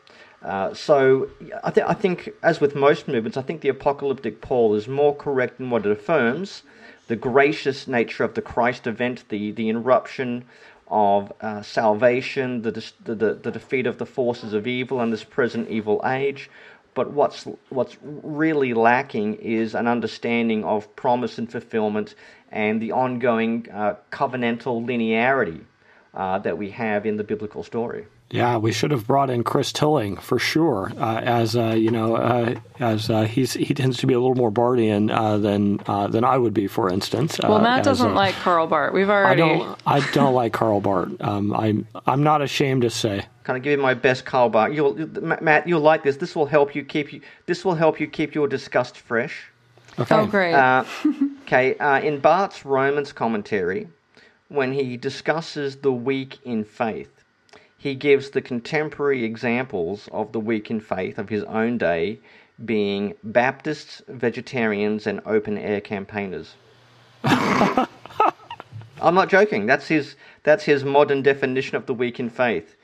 [0.42, 1.28] Uh, so
[1.62, 5.14] I, th- I think, as with most movements, I think the apocalyptic Paul is more
[5.14, 6.62] correct in what it affirms
[7.10, 10.44] the gracious nature of the Christ event, the, the interruption
[10.86, 12.70] of uh, salvation, the,
[13.02, 16.48] the, the defeat of the forces of evil in this present evil age.
[16.94, 22.14] But what's, what's really lacking is an understanding of promise and fulfillment
[22.52, 25.64] and the ongoing uh, covenantal linearity
[26.14, 28.06] uh, that we have in the biblical story.
[28.32, 32.14] Yeah, we should have brought in Chris Tilling for sure, uh, as uh, you know,
[32.14, 36.06] uh, as uh, he's he tends to be a little more Barthian uh, than uh,
[36.06, 37.40] than I would be, for instance.
[37.42, 38.92] Well, Matt doesn't like Karl Barth.
[38.92, 39.42] We've already.
[39.42, 39.78] I don't.
[39.84, 41.20] I don't like Karl Barth.
[41.20, 43.26] Um, I'm I'm not ashamed to say.
[43.42, 44.74] Kind of give you my best Karl Barth.
[44.74, 44.94] You'll,
[45.40, 46.16] Matt, you'll like this.
[46.16, 47.20] This will help you keep you.
[47.46, 49.50] This will help you keep your disgust fresh.
[49.98, 50.14] Okay.
[50.14, 50.54] Oh, great.
[51.42, 51.74] okay.
[52.06, 53.88] in Barth's Romans commentary,
[54.46, 57.19] when he discusses the weak in faith
[57.80, 62.20] he gives the contemporary examples of the weak in faith of his own day
[62.66, 66.56] being Baptists, vegetarians, and open air campaigners.
[67.24, 67.88] I'm
[69.14, 69.64] not joking.
[69.64, 70.16] That's his.
[70.42, 72.76] That's his modern definition of the weak in faith.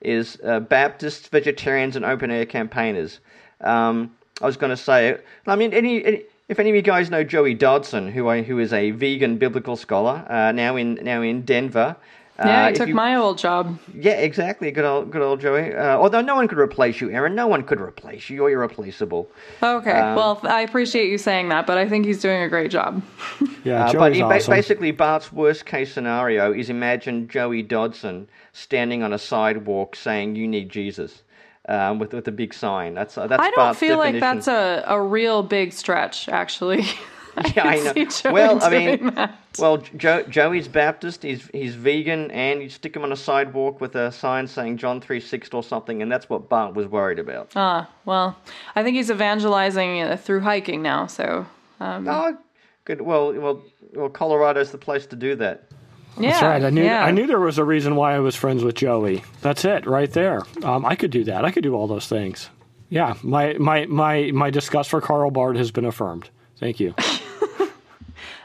[0.00, 3.20] Is uh, Baptists, vegetarians, and open air campaigners.
[3.60, 5.16] Um, I was going to say.
[5.46, 8.58] I mean, any, any, if any of you guys know Joey Dodson, who I, who
[8.58, 11.94] is a vegan biblical scholar, uh, now in now in Denver,
[12.44, 13.78] yeah, I uh, took you, my old job.
[13.94, 14.70] Yeah, exactly.
[14.70, 15.74] Good old, good old Joey.
[15.74, 17.34] Uh, although no one could replace you, Erin.
[17.34, 18.36] No one could replace you.
[18.36, 19.28] You're irreplaceable.
[19.62, 19.90] Okay.
[19.90, 23.02] Um, well, I appreciate you saying that, but I think he's doing a great job.
[23.64, 24.50] yeah, uh, but awesome.
[24.50, 30.48] basically, Barth's worst case scenario is imagine Joey Dodson standing on a sidewalk saying, "You
[30.48, 31.22] need Jesus."
[31.68, 32.94] Um, with with a big sign.
[32.94, 33.40] That's uh, that's.
[33.40, 34.20] I don't Barth's feel definition.
[34.20, 36.84] like that's a, a real big stretch, actually.
[37.54, 38.32] yeah, I, know.
[38.32, 39.38] well, I mean, that.
[39.58, 41.22] well, Joe, Joey's Baptist.
[41.22, 45.00] He's he's vegan, and you stick him on a sidewalk with a sign saying John
[45.00, 47.52] three six or something, and that's what Barth was worried about.
[47.54, 48.36] Ah, well,
[48.74, 51.06] I think he's evangelizing uh, through hiking now.
[51.06, 51.46] So.
[51.78, 52.36] Um, oh,
[52.84, 53.00] good.
[53.00, 53.62] Well, well,
[53.94, 54.08] well.
[54.10, 55.70] Colorado's the place to do that.
[56.18, 56.64] Yeah, That's right.
[56.64, 57.04] I knew yeah.
[57.04, 59.22] I knew there was a reason why I was friends with Joey.
[59.40, 60.42] That's it, right there.
[60.62, 61.44] Um, I could do that.
[61.44, 62.50] I could do all those things.
[62.88, 66.28] Yeah, my my my my disgust for Karl Barth has been affirmed.
[66.58, 66.94] Thank you.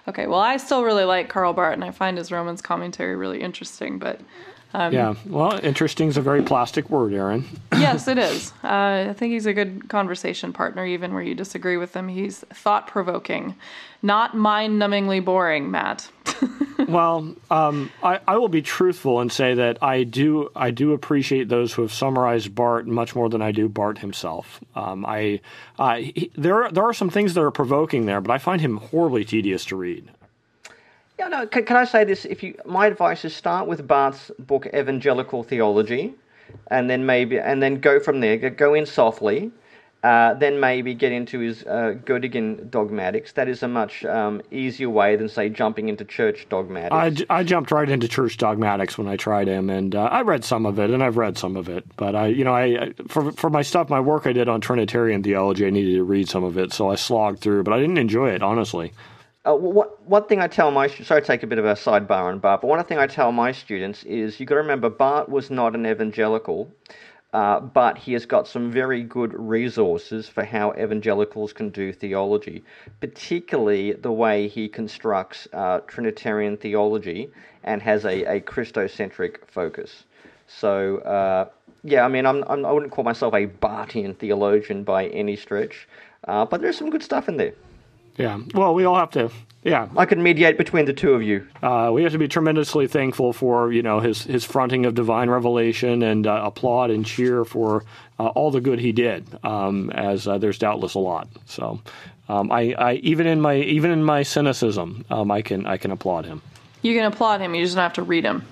[0.08, 3.42] okay, well, I still really like Karl Barth, and I find his Romans commentary really
[3.42, 4.00] interesting.
[4.00, 4.22] But
[4.76, 7.46] um, yeah, well, interesting is a very plastic word, Erin.
[7.72, 8.52] yes, it is.
[8.62, 12.10] Uh, I think he's a good conversation partner, even where you disagree with him.
[12.10, 13.56] He's thought provoking,
[14.02, 16.10] not mind numbingly boring, Matt.
[16.90, 21.48] well, um, I, I, will be truthful and say that I do I do appreciate
[21.48, 24.60] those who have summarized Barth much more than I do Barth himself.
[24.76, 25.40] Um, I
[25.80, 28.78] uh, he, there there are some things that are provoking there, but I find him
[28.78, 30.10] horribly tedious to read.
[31.18, 31.48] Yeah, no.
[31.48, 32.26] Can, can I say this?
[32.26, 36.14] If you, my advice is start with Barth's book Evangelical Theology,
[36.68, 38.38] and then maybe and then go from there.
[38.50, 39.52] Go in softly.
[40.04, 43.32] Uh, then maybe get into his uh, Göttingen dogmatics.
[43.32, 47.26] That is a much um, easier way than, say, jumping into church dogmatics.
[47.28, 50.46] I, I jumped right into church dogmatics when I tried him, and uh, I read
[50.46, 51.86] some of it, and I've read some of it.
[51.98, 55.24] But I, you know, I for for my stuff, my work I did on Trinitarian
[55.24, 57.64] theology, I needed to read some of it, so I slogged through.
[57.64, 58.94] But I didn't enjoy it, honestly.
[59.46, 62.24] Uh, what, one thing I tell my sorry to take a bit of a sidebar
[62.24, 65.30] on Barth, but one thing I tell my students is you've got to remember Barth
[65.30, 66.72] was not an evangelical,
[67.32, 72.64] uh, but he has got some very good resources for how evangelicals can do theology,
[73.02, 77.30] particularly the way he constructs uh, Trinitarian theology
[77.64, 80.06] and has a, a Christocentric focus.
[80.48, 81.50] So, uh,
[81.84, 85.36] yeah, I mean, I'm, I'm, I would not call myself a Barthian theologian by any
[85.36, 85.88] stretch,
[86.28, 87.54] uh, but there's some good stuff in there.
[88.18, 88.40] Yeah.
[88.54, 89.30] Well, we all have to.
[89.64, 89.90] Yeah.
[89.98, 91.48] I can mediate between the two of you.
[91.62, 95.30] Uh, we have to be tremendously thankful for you know his his fronting of divine
[95.30, 97.84] revelation and uh, applaud and cheer for
[98.20, 99.26] uh, all the good he did.
[99.44, 101.28] Um, as uh, there's doubtless a lot.
[101.46, 101.82] So,
[102.30, 105.92] um, I, I even in my even in my cynicism, um, I can I can
[105.92, 106.42] applaud him.
[106.84, 107.56] You can applaud him.
[107.56, 108.46] You just don't have to read him.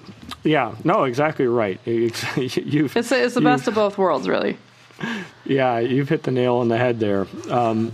[0.43, 0.73] Yeah.
[0.83, 1.03] No.
[1.03, 1.79] Exactly right.
[1.85, 4.57] you've, it's it's the best of both worlds, really.
[5.45, 7.27] Yeah, you've hit the nail on the head there.
[7.49, 7.91] Um,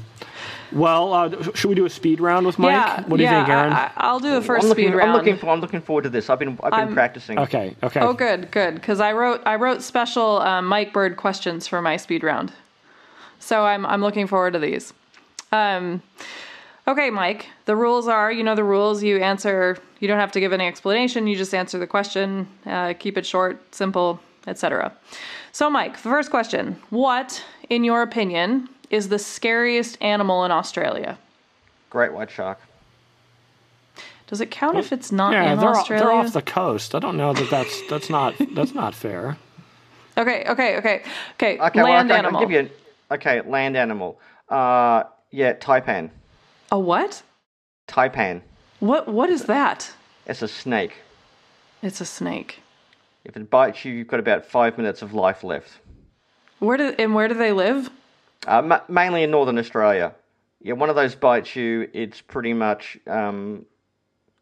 [0.72, 2.72] well, uh, should we do a speed round with Mike?
[2.72, 3.74] Yeah, what do you yeah, think, Erin?
[3.74, 5.12] I, will do the 1st looking, speed round.
[5.12, 6.30] I'm looking, for, I'm looking forward to this.
[6.30, 7.40] I've been, I've been I'm, practicing.
[7.40, 8.00] Okay, okay.
[8.02, 8.76] Oh, good, good.
[8.76, 12.54] Because I wrote, I wrote special uh, Mike Bird questions for my speed round,
[13.40, 14.94] so I'm, I'm looking forward to these.
[15.52, 16.02] Um,
[16.88, 17.48] okay, Mike.
[17.66, 19.04] The rules are, you know, the rules.
[19.04, 19.78] You answer.
[20.00, 21.28] You don't have to give any explanation.
[21.28, 22.48] You just answer the question.
[22.66, 24.20] Uh, keep it short, simple.
[24.48, 24.94] etc.
[25.52, 31.18] So, Mike, the first question What, in your opinion, is the scariest animal in Australia?
[31.90, 32.60] Great white shark.
[34.28, 36.06] Does it count if it's not Yeah, in they're, Australia?
[36.06, 36.94] they're off the coast.
[36.94, 39.38] I don't know that that's that's not that's not fair.
[40.18, 41.60] okay, okay, okay, okay.
[41.60, 42.40] Okay, well, Land okay, animal.
[42.40, 42.70] I'll give you.
[43.12, 44.20] Okay, land animal.
[44.48, 46.12] Uh, yeah, taipan.
[46.72, 47.24] A what?
[47.88, 48.42] Taipan.
[48.80, 49.08] What?
[49.08, 49.92] What is that?
[50.28, 50.94] It's a snake.
[51.82, 52.60] It's a snake.
[53.26, 55.80] If it bites you, you've got about five minutes of life left.
[56.60, 57.90] Where do and where do they live?
[58.48, 60.14] Uh, ma- mainly in northern Australia.
[60.62, 63.66] Yeah, one of those bites you, it's pretty much um,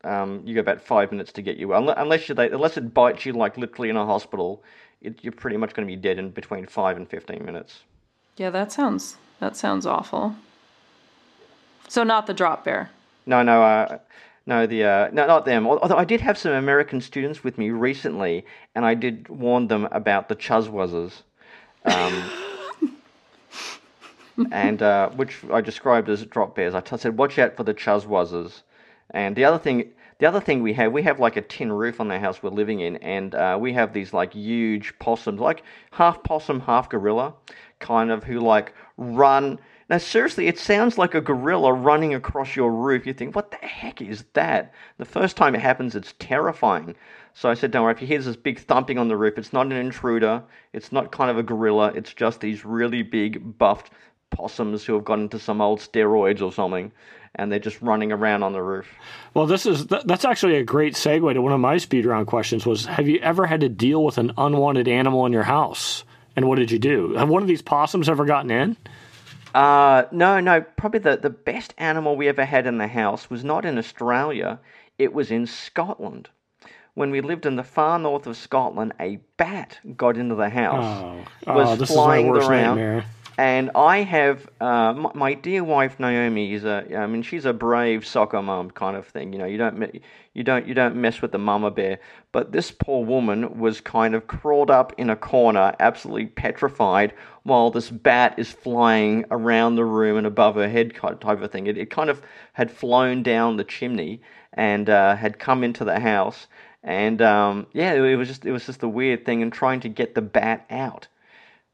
[0.03, 1.73] um, you got about five minutes to get you.
[1.73, 4.63] Unless, unless you they, unless it bites you like literally in a hospital,
[5.01, 7.81] it, you're pretty much going to be dead in between five and fifteen minutes.
[8.37, 10.35] Yeah, that sounds that sounds awful.
[11.87, 12.89] So not the drop bear.
[13.25, 13.99] No, no, uh,
[14.45, 15.67] no, the uh, no, not them.
[15.67, 18.45] Although I did have some American students with me recently,
[18.75, 21.23] and I did warn them about the chuzwazzers,
[21.85, 22.29] um,
[24.51, 26.75] and uh, which I described as drop bears.
[26.75, 28.63] I t- said, watch out for the chuzwazzers.
[29.11, 31.99] And the other thing, the other thing we have, we have like a tin roof
[31.99, 35.63] on the house we're living in, and uh, we have these like huge possums, like
[35.91, 37.33] half possum, half gorilla,
[37.79, 39.59] kind of who like run.
[39.89, 43.07] Now, seriously, it sounds like a gorilla running across your roof.
[43.07, 44.73] You think, what the heck is that?
[44.97, 46.95] The first time it happens, it's terrifying.
[47.33, 49.53] So I said, don't worry, if you hear this big thumping on the roof, it's
[49.53, 50.43] not an intruder.
[50.73, 51.93] It's not kind of a gorilla.
[51.95, 53.91] It's just these really big, buffed
[54.29, 56.91] possums who have gone into some old steroids or something,
[57.35, 58.87] and they're just running around on the roof.
[59.33, 62.27] Well, this is th- that's actually a great segue to one of my speed round
[62.27, 62.65] questions.
[62.65, 66.03] Was have you ever had to deal with an unwanted animal in your house,
[66.35, 67.13] and what did you do?
[67.15, 68.77] Have one of these possums ever gotten in?
[69.53, 70.61] Uh, no, no.
[70.61, 74.59] Probably the, the best animal we ever had in the house was not in Australia.
[74.99, 76.29] It was in Scotland.
[76.93, 81.25] When we lived in the far north of Scotland, a bat got into the house.
[81.47, 82.77] Oh, was oh, this flying is my worst around.
[82.77, 83.05] nightmare.
[83.39, 87.53] And I have uh, my, my dear wife Naomi is a I mean she's a
[87.53, 89.31] brave soccer mom kind of thing.
[89.31, 90.01] You know you don't
[90.33, 91.99] you don't you don't mess with the mama bear.
[92.31, 97.13] But this poor woman was kind of crawled up in a corner, absolutely petrified,
[97.43, 101.67] while this bat is flying around the room and above her head type of thing.
[101.67, 102.23] It, it kind of
[102.53, 104.21] had flown down the chimney
[104.53, 106.47] and uh, had come into the house.
[106.83, 109.89] And um, yeah, it was just it was just a weird thing, and trying to
[109.89, 111.07] get the bat out.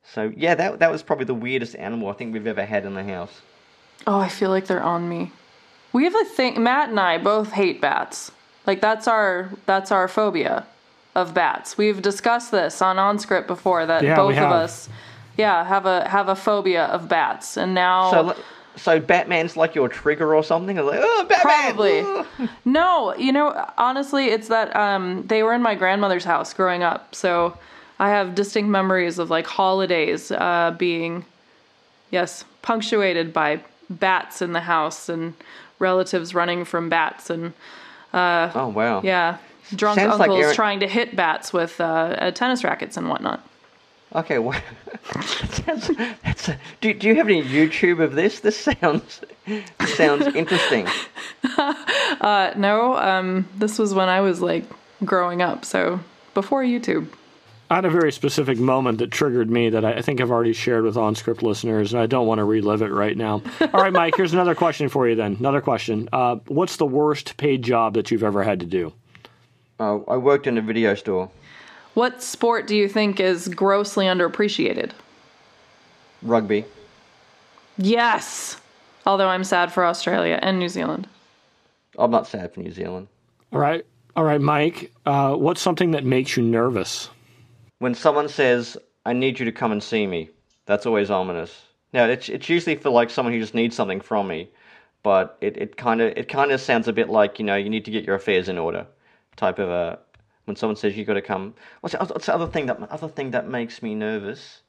[0.03, 2.93] So yeah, that that was probably the weirdest animal I think we've ever had in
[2.93, 3.41] the house.
[4.05, 5.31] Oh, I feel like they're on me.
[5.93, 6.61] We have a thing.
[6.61, 8.31] Matt and I both hate bats.
[8.65, 10.65] Like that's our that's our phobia
[11.15, 11.77] of bats.
[11.77, 14.89] We've discussed this on OnScript before that Yeah, both of us,
[15.37, 18.35] yeah, have a have a phobia of bats, and now So
[18.75, 20.77] so Batman's like your trigger or something.
[20.77, 21.75] Like oh Batman.
[21.75, 22.49] Probably.
[22.65, 27.13] No, you know, honestly, it's that um, they were in my grandmother's house growing up,
[27.13, 27.57] so
[27.99, 31.25] I have distinct memories of like holidays uh, being,
[32.11, 35.33] yes, punctuated by bats in the house and
[35.79, 37.53] relatives running from bats and
[38.13, 39.01] Oh wow.
[39.03, 39.37] yeah,
[39.75, 43.09] drunk Sounds like uncles Erin- trying to hit bats with uh, uh, tennis rackets and
[43.09, 43.45] whatnot.
[44.15, 44.37] Okay.
[44.37, 44.61] Well,
[45.65, 45.87] that's,
[46.23, 48.41] that's a, do do you have any YouTube of this?
[48.41, 50.87] This sounds this sounds interesting.
[52.21, 54.63] Uh, no, um, this was when I was like
[55.03, 55.99] growing up, so
[56.33, 57.07] before YouTube.
[57.69, 60.53] I had a very specific moment that triggered me that I I think I've already
[60.53, 63.41] shared with OnScript listeners, and I don't want to relive it right now.
[63.61, 65.37] All right, Mike, here's another question for you then.
[65.39, 66.09] Another question.
[66.13, 68.93] Uh, what's the worst paid job that you've ever had to do?
[69.79, 71.31] Uh, I worked in a video store.
[71.93, 74.91] What sport do you think is grossly underappreciated?
[76.21, 76.65] Rugby.
[77.77, 78.59] Yes.
[79.05, 81.07] Although I'm sad for Australia and New Zealand.
[81.97, 83.07] I'm not sad for New Zealand.
[83.51, 83.85] All right.
[84.15, 87.09] All right, Mike, uh, what's something that makes you nervous?
[87.83, 90.29] When someone says, "I need you to come and see me,"
[90.65, 91.63] that's always ominous.
[91.91, 94.51] Now it's it's usually for like someone who just needs something from me,
[95.03, 97.69] but it, it kind of it kind of sounds a bit like you know you
[97.69, 98.87] need to get your affairs in order,
[99.35, 99.99] type of a.
[100.45, 103.09] When someone says you've got to come, what's the, what's the other thing that other
[103.09, 104.61] thing that makes me nervous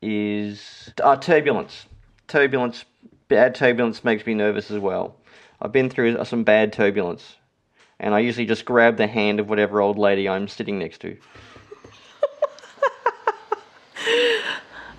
[0.00, 1.86] is uh, turbulence.
[2.28, 2.84] Turbulence,
[3.26, 5.16] bad turbulence makes me nervous as well.
[5.60, 7.38] I've been through some bad turbulence,
[7.98, 11.16] and I usually just grab the hand of whatever old lady I'm sitting next to.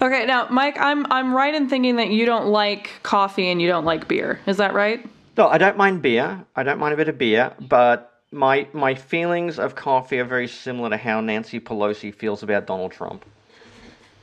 [0.02, 3.68] Okay, now Mike, I'm I'm right in thinking that you don't like coffee and you
[3.68, 4.40] don't like beer.
[4.46, 5.04] Is that right?
[5.38, 6.44] No, I don't mind beer.
[6.56, 10.48] I don't mind a bit of beer, but my my feelings of coffee are very
[10.48, 13.26] similar to how Nancy Pelosi feels about Donald Trump.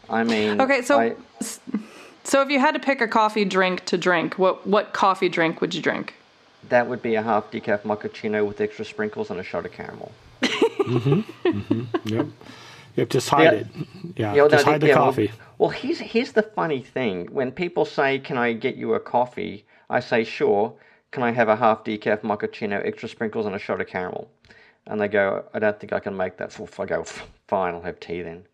[0.09, 1.17] I mean, Okay, so I-
[2.23, 5.61] so if you had to pick a coffee drink to drink, what what coffee drink
[5.61, 6.15] would you drink?
[6.71, 10.11] that would be a half decaf macchiato with extra sprinkles and a shot of caramel.
[10.41, 12.09] Mm-hmm, mm-hmm, yep.
[12.09, 12.33] You have
[12.97, 13.51] to just hide Yeah.
[13.53, 13.67] it.
[13.77, 15.33] Yeah, Yeah, well, just no, hide the yeah, well- coffee.
[15.59, 17.29] Well, here's here's the funny thing.
[17.33, 20.75] When people say, "Can I get you a coffee?" I say, "Sure."
[21.13, 24.29] Can I have a half decaf mochaccino, extra sprinkles, and a shot of caramel?
[24.89, 27.05] And they go, "I don't think I can make that." So I go,
[27.47, 28.47] "Fine, I'll have tea then."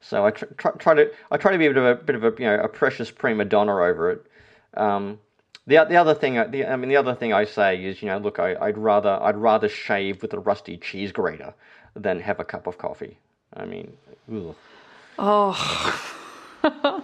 [0.00, 2.16] So I tr- try, try to I try to be a bit of a bit
[2.16, 4.26] of a you know a precious prima donna over it.
[4.74, 5.18] Um,
[5.66, 8.08] the the other thing I- the, I mean the other thing I say is you
[8.08, 11.52] know look I, I'd rather I'd rather shave with a rusty cheese grater
[11.94, 13.18] than have a cup of coffee.
[13.54, 13.96] I mean,
[15.18, 15.94] ugh.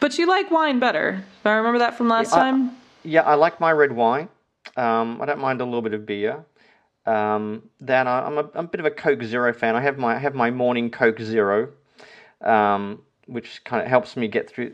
[0.00, 1.24] But you like wine better.
[1.44, 2.70] I remember that from last I- time.
[3.02, 4.28] Yeah, I like my red wine.
[4.76, 6.44] Um, I don't mind a little bit of beer.
[7.06, 9.76] Um, then I, I'm, a, I'm a bit of a Coke Zero fan.
[9.76, 11.68] I have my I have my morning Coke Zero,
[12.40, 14.72] um, which kind of helps me get through.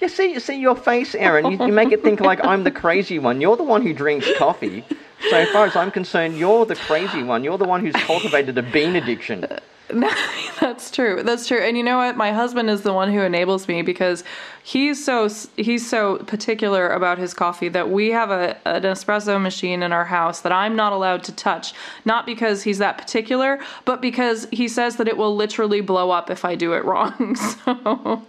[0.00, 1.52] You see, you see your face, Erin.
[1.52, 3.40] You, you make it think like I'm the crazy one.
[3.40, 4.84] You're the one who drinks coffee.
[5.28, 7.44] So as far as I'm concerned, you're the crazy one.
[7.44, 9.46] You're the one who's cultivated a bean addiction.
[10.60, 11.22] That's true.
[11.22, 11.58] That's true.
[11.58, 12.16] And you know what?
[12.16, 14.22] My husband is the one who enables me because
[14.62, 19.82] he's so he's so particular about his coffee that we have a an espresso machine
[19.82, 21.74] in our house that I'm not allowed to touch.
[22.04, 26.30] Not because he's that particular, but because he says that it will literally blow up
[26.30, 27.36] if I do it wrong.
[27.64, 28.22] So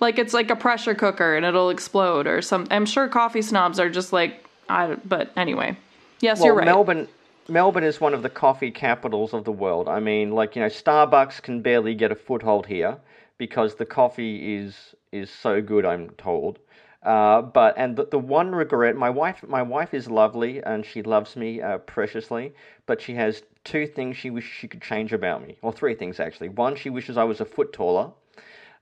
[0.00, 3.80] like it's like a pressure cooker and it'll explode or some I'm sure coffee snobs
[3.80, 5.76] are just like I but anyway.
[6.20, 6.66] Yes, Well, you're right.
[6.66, 7.08] Melbourne,
[7.48, 9.88] Melbourne is one of the coffee capitals of the world.
[9.88, 12.98] I mean, like you know, Starbucks can barely get a foothold here
[13.38, 15.84] because the coffee is is so good.
[15.84, 16.58] I'm told.
[17.02, 21.00] Uh, but and the, the one regret, my wife, my wife is lovely and she
[21.00, 22.52] loves me uh, preciously,
[22.86, 26.18] but she has two things she wishes she could change about me, or three things
[26.18, 26.48] actually.
[26.48, 28.10] One, she wishes I was a foot taller.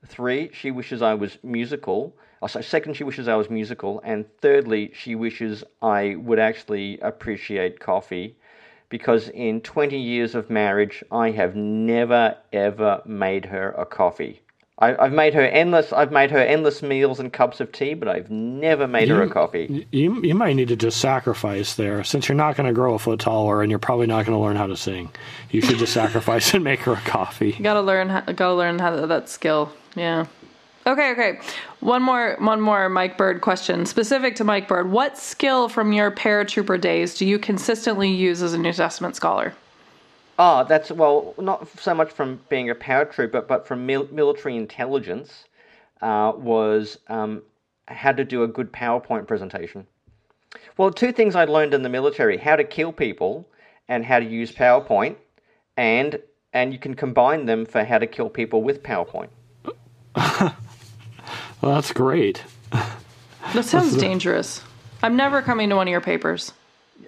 [0.09, 2.17] Three, she wishes I was musical.
[2.41, 6.99] Oh, so second, she wishes I was musical, and thirdly, she wishes I would actually
[7.01, 8.37] appreciate coffee,
[8.89, 14.43] because in 20 years of marriage, I have never ever made her a coffee.
[14.79, 15.91] I, I've made her endless.
[15.91, 19.31] I've made her endless meals and cups of tea, but I've never made her a
[19.31, 19.87] coffee.
[19.91, 22.99] You, you might need to just sacrifice there, since you're not going to grow a
[22.99, 25.11] foot taller and you're probably not going to learn how to sing.
[25.51, 27.53] You should just sacrifice and make her a coffee.
[27.53, 28.11] Gotta learn.
[28.11, 29.73] How, gotta learn how to, that skill.
[29.95, 30.27] Yeah.
[30.87, 31.13] Okay.
[31.13, 31.41] Okay.
[31.81, 32.37] One more.
[32.39, 32.91] One more.
[32.91, 34.91] Mike Bird question specific to Mike Bird.
[34.91, 39.55] What skill from your paratrooper days do you consistently use as a New Testament scholar?
[40.39, 45.45] Oh, that's well, not so much from being a paratrooper, but from mil- military intelligence,
[46.03, 47.43] uh, was um,
[47.89, 49.87] how to do a good PowerPoint presentation.
[50.77, 53.49] Well, two things I learned in the military: how to kill people
[53.89, 55.17] and how to use PowerPoint,
[55.77, 56.21] and
[56.53, 59.29] and you can combine them for how to kill people with PowerPoint.
[61.61, 62.45] Well, that's great.
[62.71, 64.63] That sounds dangerous.
[65.03, 66.53] I'm never coming to one of your papers.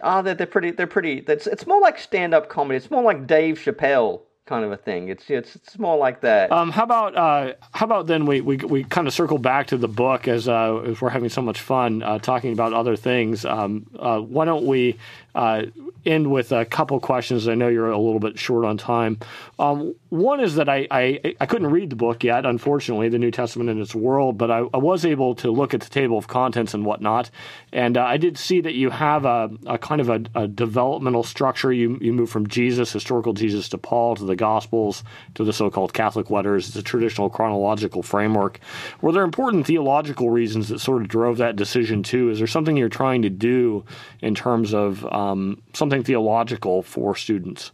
[0.02, 0.70] Ah, they're, they're pretty.
[0.70, 1.24] They're pretty.
[1.26, 2.76] It's it's more like stand-up comedy.
[2.76, 5.08] It's more like Dave Chappelle kind of a thing.
[5.08, 6.50] It's it's it's more like that.
[6.50, 9.76] Um, how about uh, how about then we, we, we kind of circle back to
[9.76, 13.44] the book as uh, as we're having so much fun uh, talking about other things.
[13.44, 14.96] Um, uh, why don't we
[15.38, 15.62] uh,
[16.04, 17.48] end with a couple questions?
[17.48, 19.18] I know you're a little bit short on time.
[19.58, 23.30] Um, one is that I, I I couldn't read the book yet, unfortunately, the New
[23.30, 26.26] Testament and its world, but I, I was able to look at the table of
[26.26, 27.30] contents and whatnot,
[27.72, 31.24] and uh, I did see that you have a, a kind of a, a developmental
[31.24, 31.72] structure.
[31.72, 35.92] You you move from Jesus, historical Jesus, to Paul, to the Gospels, to the so-called
[35.92, 36.68] Catholic letters.
[36.68, 38.60] It's a traditional chronological framework.
[39.02, 42.30] Were there important theological reasons that sort of drove that decision too?
[42.30, 43.84] Is there something you're trying to do
[44.20, 45.27] in terms of um,
[45.72, 47.72] something theological for students?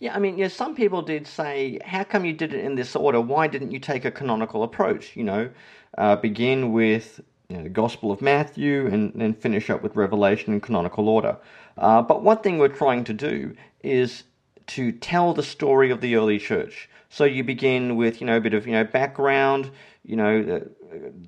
[0.00, 2.94] Yeah, I mean, yeah, some people did say, how come you did it in this
[2.94, 3.20] order?
[3.20, 5.16] Why didn't you take a canonical approach?
[5.16, 5.50] You know,
[5.96, 10.52] uh, begin with you know, the Gospel of Matthew and then finish up with Revelation
[10.52, 11.36] in canonical order.
[11.76, 14.24] Uh, but one thing we're trying to do is
[14.68, 16.88] to tell the story of the early church.
[17.08, 19.70] So you begin with, you know, a bit of, you know, background,
[20.04, 20.70] you know, the,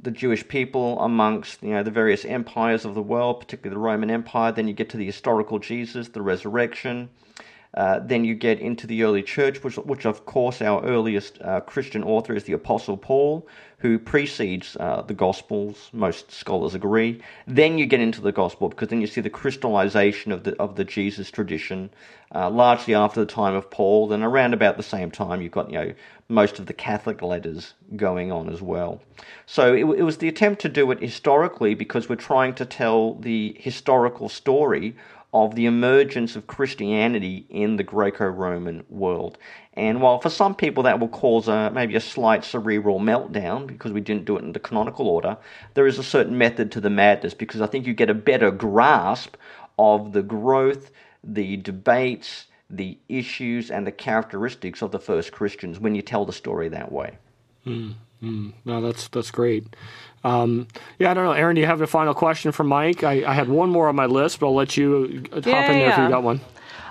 [0.03, 4.11] the Jewish people amongst, you know, the various empires of the world, particularly the Roman
[4.11, 4.53] Empire.
[4.53, 7.11] Then you get to the historical Jesus, the resurrection.
[7.75, 11.61] Uh, then you get into the early church, which, which of course our earliest uh,
[11.61, 13.47] Christian author is the Apostle Paul,
[13.79, 15.89] who precedes uh, the Gospels.
[15.93, 17.21] Most scholars agree.
[17.47, 20.75] Then you get into the Gospel because then you see the crystallization of the of
[20.75, 21.91] the Jesus tradition,
[22.35, 24.09] uh, largely after the time of Paul.
[24.09, 25.95] Then around about the same time, you've got you know
[26.29, 29.01] most of the Catholic letters going on as well.
[29.47, 33.15] So it, it was the attempt to do it historically because we're trying to tell
[33.15, 34.97] the historical story
[35.33, 39.39] of the emergence of Christianity in the Greco-Roman world.
[39.75, 43.93] And while for some people that will cause a, maybe a slight cerebral meltdown because
[43.93, 45.37] we didn't do it in the canonical order,
[45.75, 48.51] there is a certain method to the madness because I think you get a better
[48.51, 49.37] grasp
[49.79, 50.91] of the growth,
[51.23, 56.33] the debates, the issues and the characteristics of the first Christians when you tell the
[56.33, 57.19] story that way.
[57.67, 58.53] Mm, mm.
[58.65, 59.67] No, that's that's great.
[60.23, 60.69] Um,
[60.99, 61.55] yeah, I don't know, Erin.
[61.55, 63.03] Do you have a final question for Mike?
[63.05, 65.79] I, I had one more on my list, but I'll let you hop yeah, in
[65.79, 65.93] there yeah.
[65.93, 66.41] if you got one.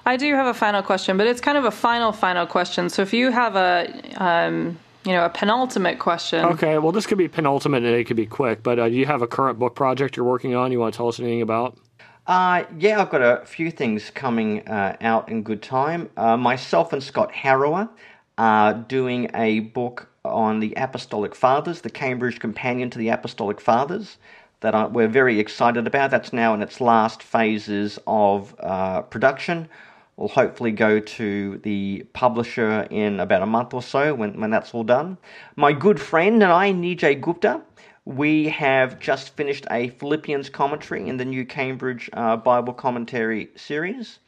[0.06, 2.90] I do have a final question, but it's kind of a final final question.
[2.90, 6.80] So if you have a um, you know a penultimate question, okay.
[6.80, 8.64] Well, this could be penultimate and it could be quick.
[8.64, 10.72] But uh, do you have a current book project you're working on?
[10.72, 11.78] You want to tell us anything about?
[12.26, 16.10] Uh, yeah, I've got a few things coming uh, out in good time.
[16.16, 17.90] Uh, myself and Scott Harrower
[18.38, 24.18] are doing a book on the Apostolic Fathers, the Cambridge Companion to the Apostolic Fathers,
[24.62, 26.12] that we're very excited about.
[26.12, 29.70] That's now in its last phases of uh, production.
[30.18, 34.74] We'll hopefully go to the publisher in about a month or so when, when that's
[34.74, 35.18] all done.
[35.56, 37.62] My good friend and I, Nijay Gupta,
[38.04, 44.20] we have just finished a Philippians commentary in the new Cambridge uh, Bible Commentary series.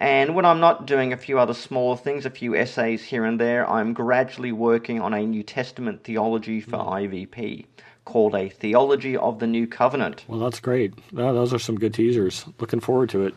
[0.00, 3.38] And when I'm not doing a few other smaller things, a few essays here and
[3.38, 7.66] there, I'm gradually working on a New Testament theology for IVP
[8.06, 10.24] called A Theology of the New Covenant.
[10.26, 10.94] Well, that's great.
[11.14, 12.46] Oh, those are some good teasers.
[12.58, 13.34] Looking forward to it.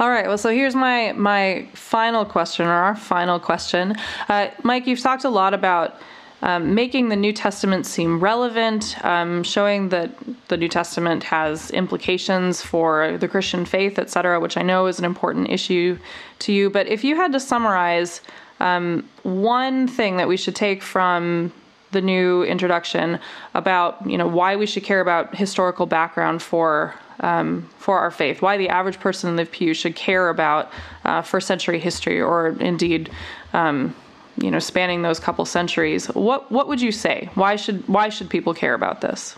[0.00, 0.26] All right.
[0.26, 3.94] Well, so here's my my final question, or our final question.
[4.28, 5.94] Uh, Mike, you've talked a lot about
[6.42, 10.10] um, making the New Testament seem relevant, um, showing that
[10.48, 15.04] the New Testament has implications for the Christian faith, etc., which I know is an
[15.04, 15.98] important issue
[16.40, 16.70] to you.
[16.70, 18.20] But if you had to summarize
[18.60, 21.52] um, one thing that we should take from
[21.90, 23.18] the new introduction
[23.54, 28.42] about you know why we should care about historical background for um, for our faith,
[28.42, 30.70] why the average person in the pew should care about
[31.04, 33.10] uh, first century history, or indeed,
[33.52, 33.94] um,
[34.40, 36.06] you know, spanning those couple centuries.
[36.06, 37.28] What what would you say?
[37.34, 39.36] Why should why should people care about this?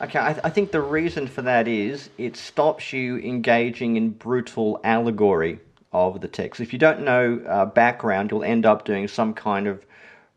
[0.00, 4.10] Okay, I, th- I think the reason for that is it stops you engaging in
[4.10, 5.60] brutal allegory
[5.92, 6.60] of the text.
[6.60, 9.86] If you don't know uh, background, you'll end up doing some kind of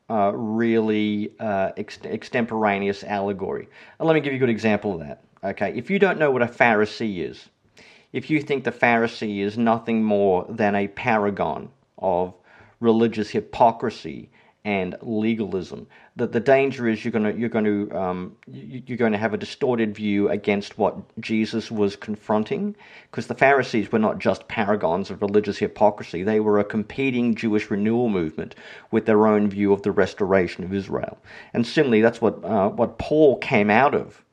[0.08, 3.68] uh, really uh, ex- extemporaneous allegory.
[4.00, 5.24] And let me give you a good example of that.
[5.44, 7.50] Okay, if you don't know what a Pharisee is,
[8.14, 12.34] if you think the Pharisee is nothing more than a paragon of
[12.80, 14.30] religious hypocrisy
[14.66, 19.12] and legalism, that the danger is you're going to you're going to um, you're going
[19.12, 22.76] to have a distorted view against what Jesus was confronting,
[23.12, 27.70] because the Pharisees were not just paragons of religious hypocrisy; they were a competing Jewish
[27.70, 28.56] renewal movement
[28.90, 31.20] with their own view of the restoration of Israel.
[31.54, 34.25] And similarly, that's what uh, what Paul came out of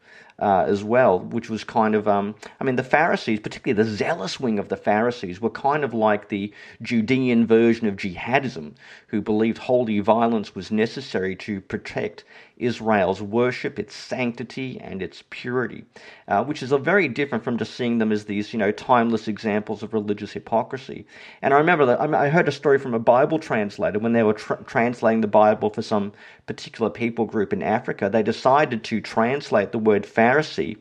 [0.43, 4.41] uh, as well, which was kind of, um, I mean, the Pharisees, particularly the zealous
[4.41, 8.75] wing of the Pharisees, were kind of like the Judean version of jihadism,
[9.07, 12.25] who believed holy violence was necessary to protect
[12.57, 15.85] Israel's worship, its sanctity, and its purity,
[16.29, 19.29] uh, which is a very different from just seeing them as these, you know, timeless
[19.29, 21.07] examples of religious hypocrisy.
[21.41, 24.35] And I remember that I heard a story from a Bible translator when they were
[24.35, 26.13] tra- translating the Bible for some
[26.47, 28.09] particular people group in Africa.
[28.09, 30.77] They decided to translate the word Pharisee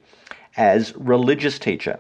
[0.57, 1.99] as religious teacher.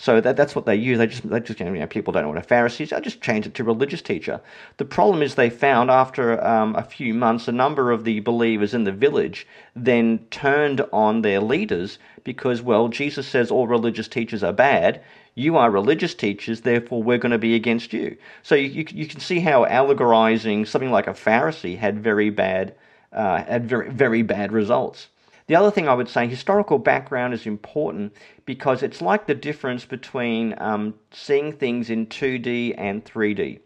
[0.00, 0.96] So that, that's what they use.
[0.96, 2.92] They just, they just you know, people don't know what a Pharisee is.
[2.94, 4.40] I just change it to religious teacher.
[4.78, 8.72] The problem is they found after um, a few months, a number of the believers
[8.72, 9.46] in the village
[9.76, 15.02] then turned on their leaders because, well, Jesus says all religious teachers are bad.
[15.34, 18.16] You are religious teachers, therefore we're going to be against you.
[18.42, 22.74] So you, you, you can see how allegorizing something like a Pharisee had very bad,
[23.12, 25.08] uh, had very very bad results.
[25.50, 29.84] The other thing I would say, historical background is important because it's like the difference
[29.84, 33.58] between um, seeing things in 2D and 3D.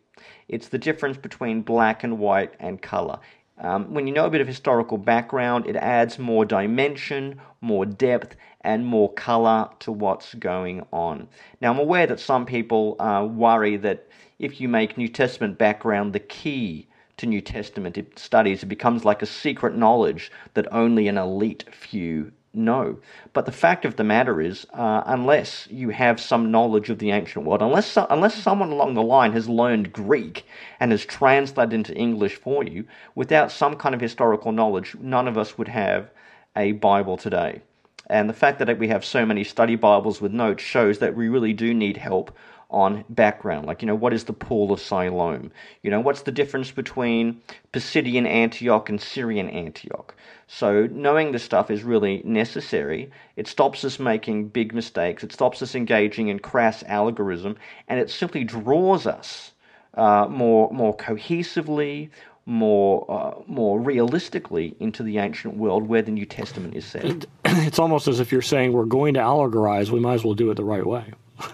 [0.48, 3.18] It's the difference between black and white and color.
[3.58, 8.34] Um, when you know a bit of historical background, it adds more dimension, more depth,
[8.62, 11.28] and more color to what's going on.
[11.60, 14.08] Now, I'm aware that some people uh, worry that
[14.38, 19.22] if you make New Testament background the key to New Testament studies, it becomes like
[19.22, 22.98] a secret knowledge that only an elite few know.
[23.32, 27.10] But the fact of the matter is, uh, unless you have some knowledge of the
[27.10, 30.46] ancient world, unless so, unless someone along the line has learned Greek
[30.80, 32.84] and has translated into English for you,
[33.14, 36.10] without some kind of historical knowledge, none of us would have
[36.56, 37.60] a Bible today.
[38.08, 41.28] And the fact that we have so many study Bibles with notes shows that we
[41.28, 42.36] really do need help
[42.74, 43.66] on background.
[43.66, 45.52] Like, you know, what is the pool of Siloam?
[45.82, 47.40] You know, what's the difference between
[47.72, 50.14] Pisidian Antioch and Syrian Antioch?
[50.48, 53.10] So, knowing this stuff is really necessary.
[53.36, 57.56] It stops us making big mistakes, it stops us engaging in crass allegorism,
[57.88, 59.52] and it simply draws us
[59.94, 62.10] uh, more, more cohesively,
[62.46, 67.24] more uh, more realistically into the ancient world where the New Testament is set.
[67.46, 70.50] It's almost as if you're saying we're going to allegorize, we might as well do
[70.50, 71.04] it the right way.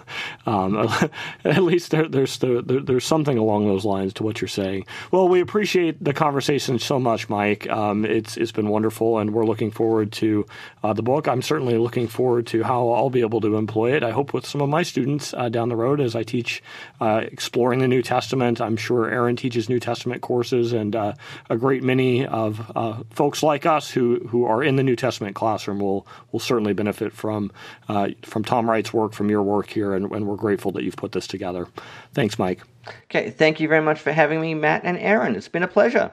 [0.45, 0.89] um,
[1.45, 4.85] at least there, there's there, there's something along those lines to what you're saying.
[5.11, 7.69] Well, we appreciate the conversation so much, Mike.
[7.69, 10.45] Um, it's it's been wonderful, and we're looking forward to
[10.83, 11.27] uh, the book.
[11.27, 14.03] I'm certainly looking forward to how I'll be able to employ it.
[14.03, 16.63] I hope with some of my students uh, down the road as I teach
[16.99, 18.61] uh, exploring the New Testament.
[18.61, 21.13] I'm sure Erin teaches New Testament courses, and uh,
[21.49, 25.35] a great many of uh, folks like us who who are in the New Testament
[25.35, 27.51] classroom will will certainly benefit from
[27.89, 30.95] uh, from Tom Wright's work, from your work here, and, and we're grateful that you've
[30.95, 31.67] put this together.
[32.13, 32.61] Thanks, Mike.
[33.05, 35.35] Okay, thank you very much for having me, Matt and Erin.
[35.35, 36.11] It's been a pleasure.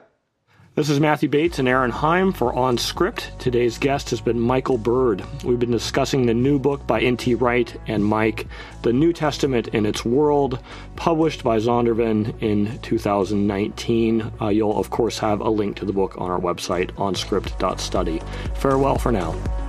[0.75, 3.37] This is Matthew Bates and Erin Heim for OnScript.
[3.37, 5.25] Today's guest has been Michael Bird.
[5.43, 7.35] We've been discussing the new book by N.T.
[7.35, 8.47] Wright and Mike,
[8.83, 10.59] The New Testament in Its World,
[10.95, 14.31] published by Zondervan in 2019.
[14.39, 18.21] Uh, you'll, of course, have a link to the book on our website, onscript.study.
[18.55, 19.68] Farewell for now.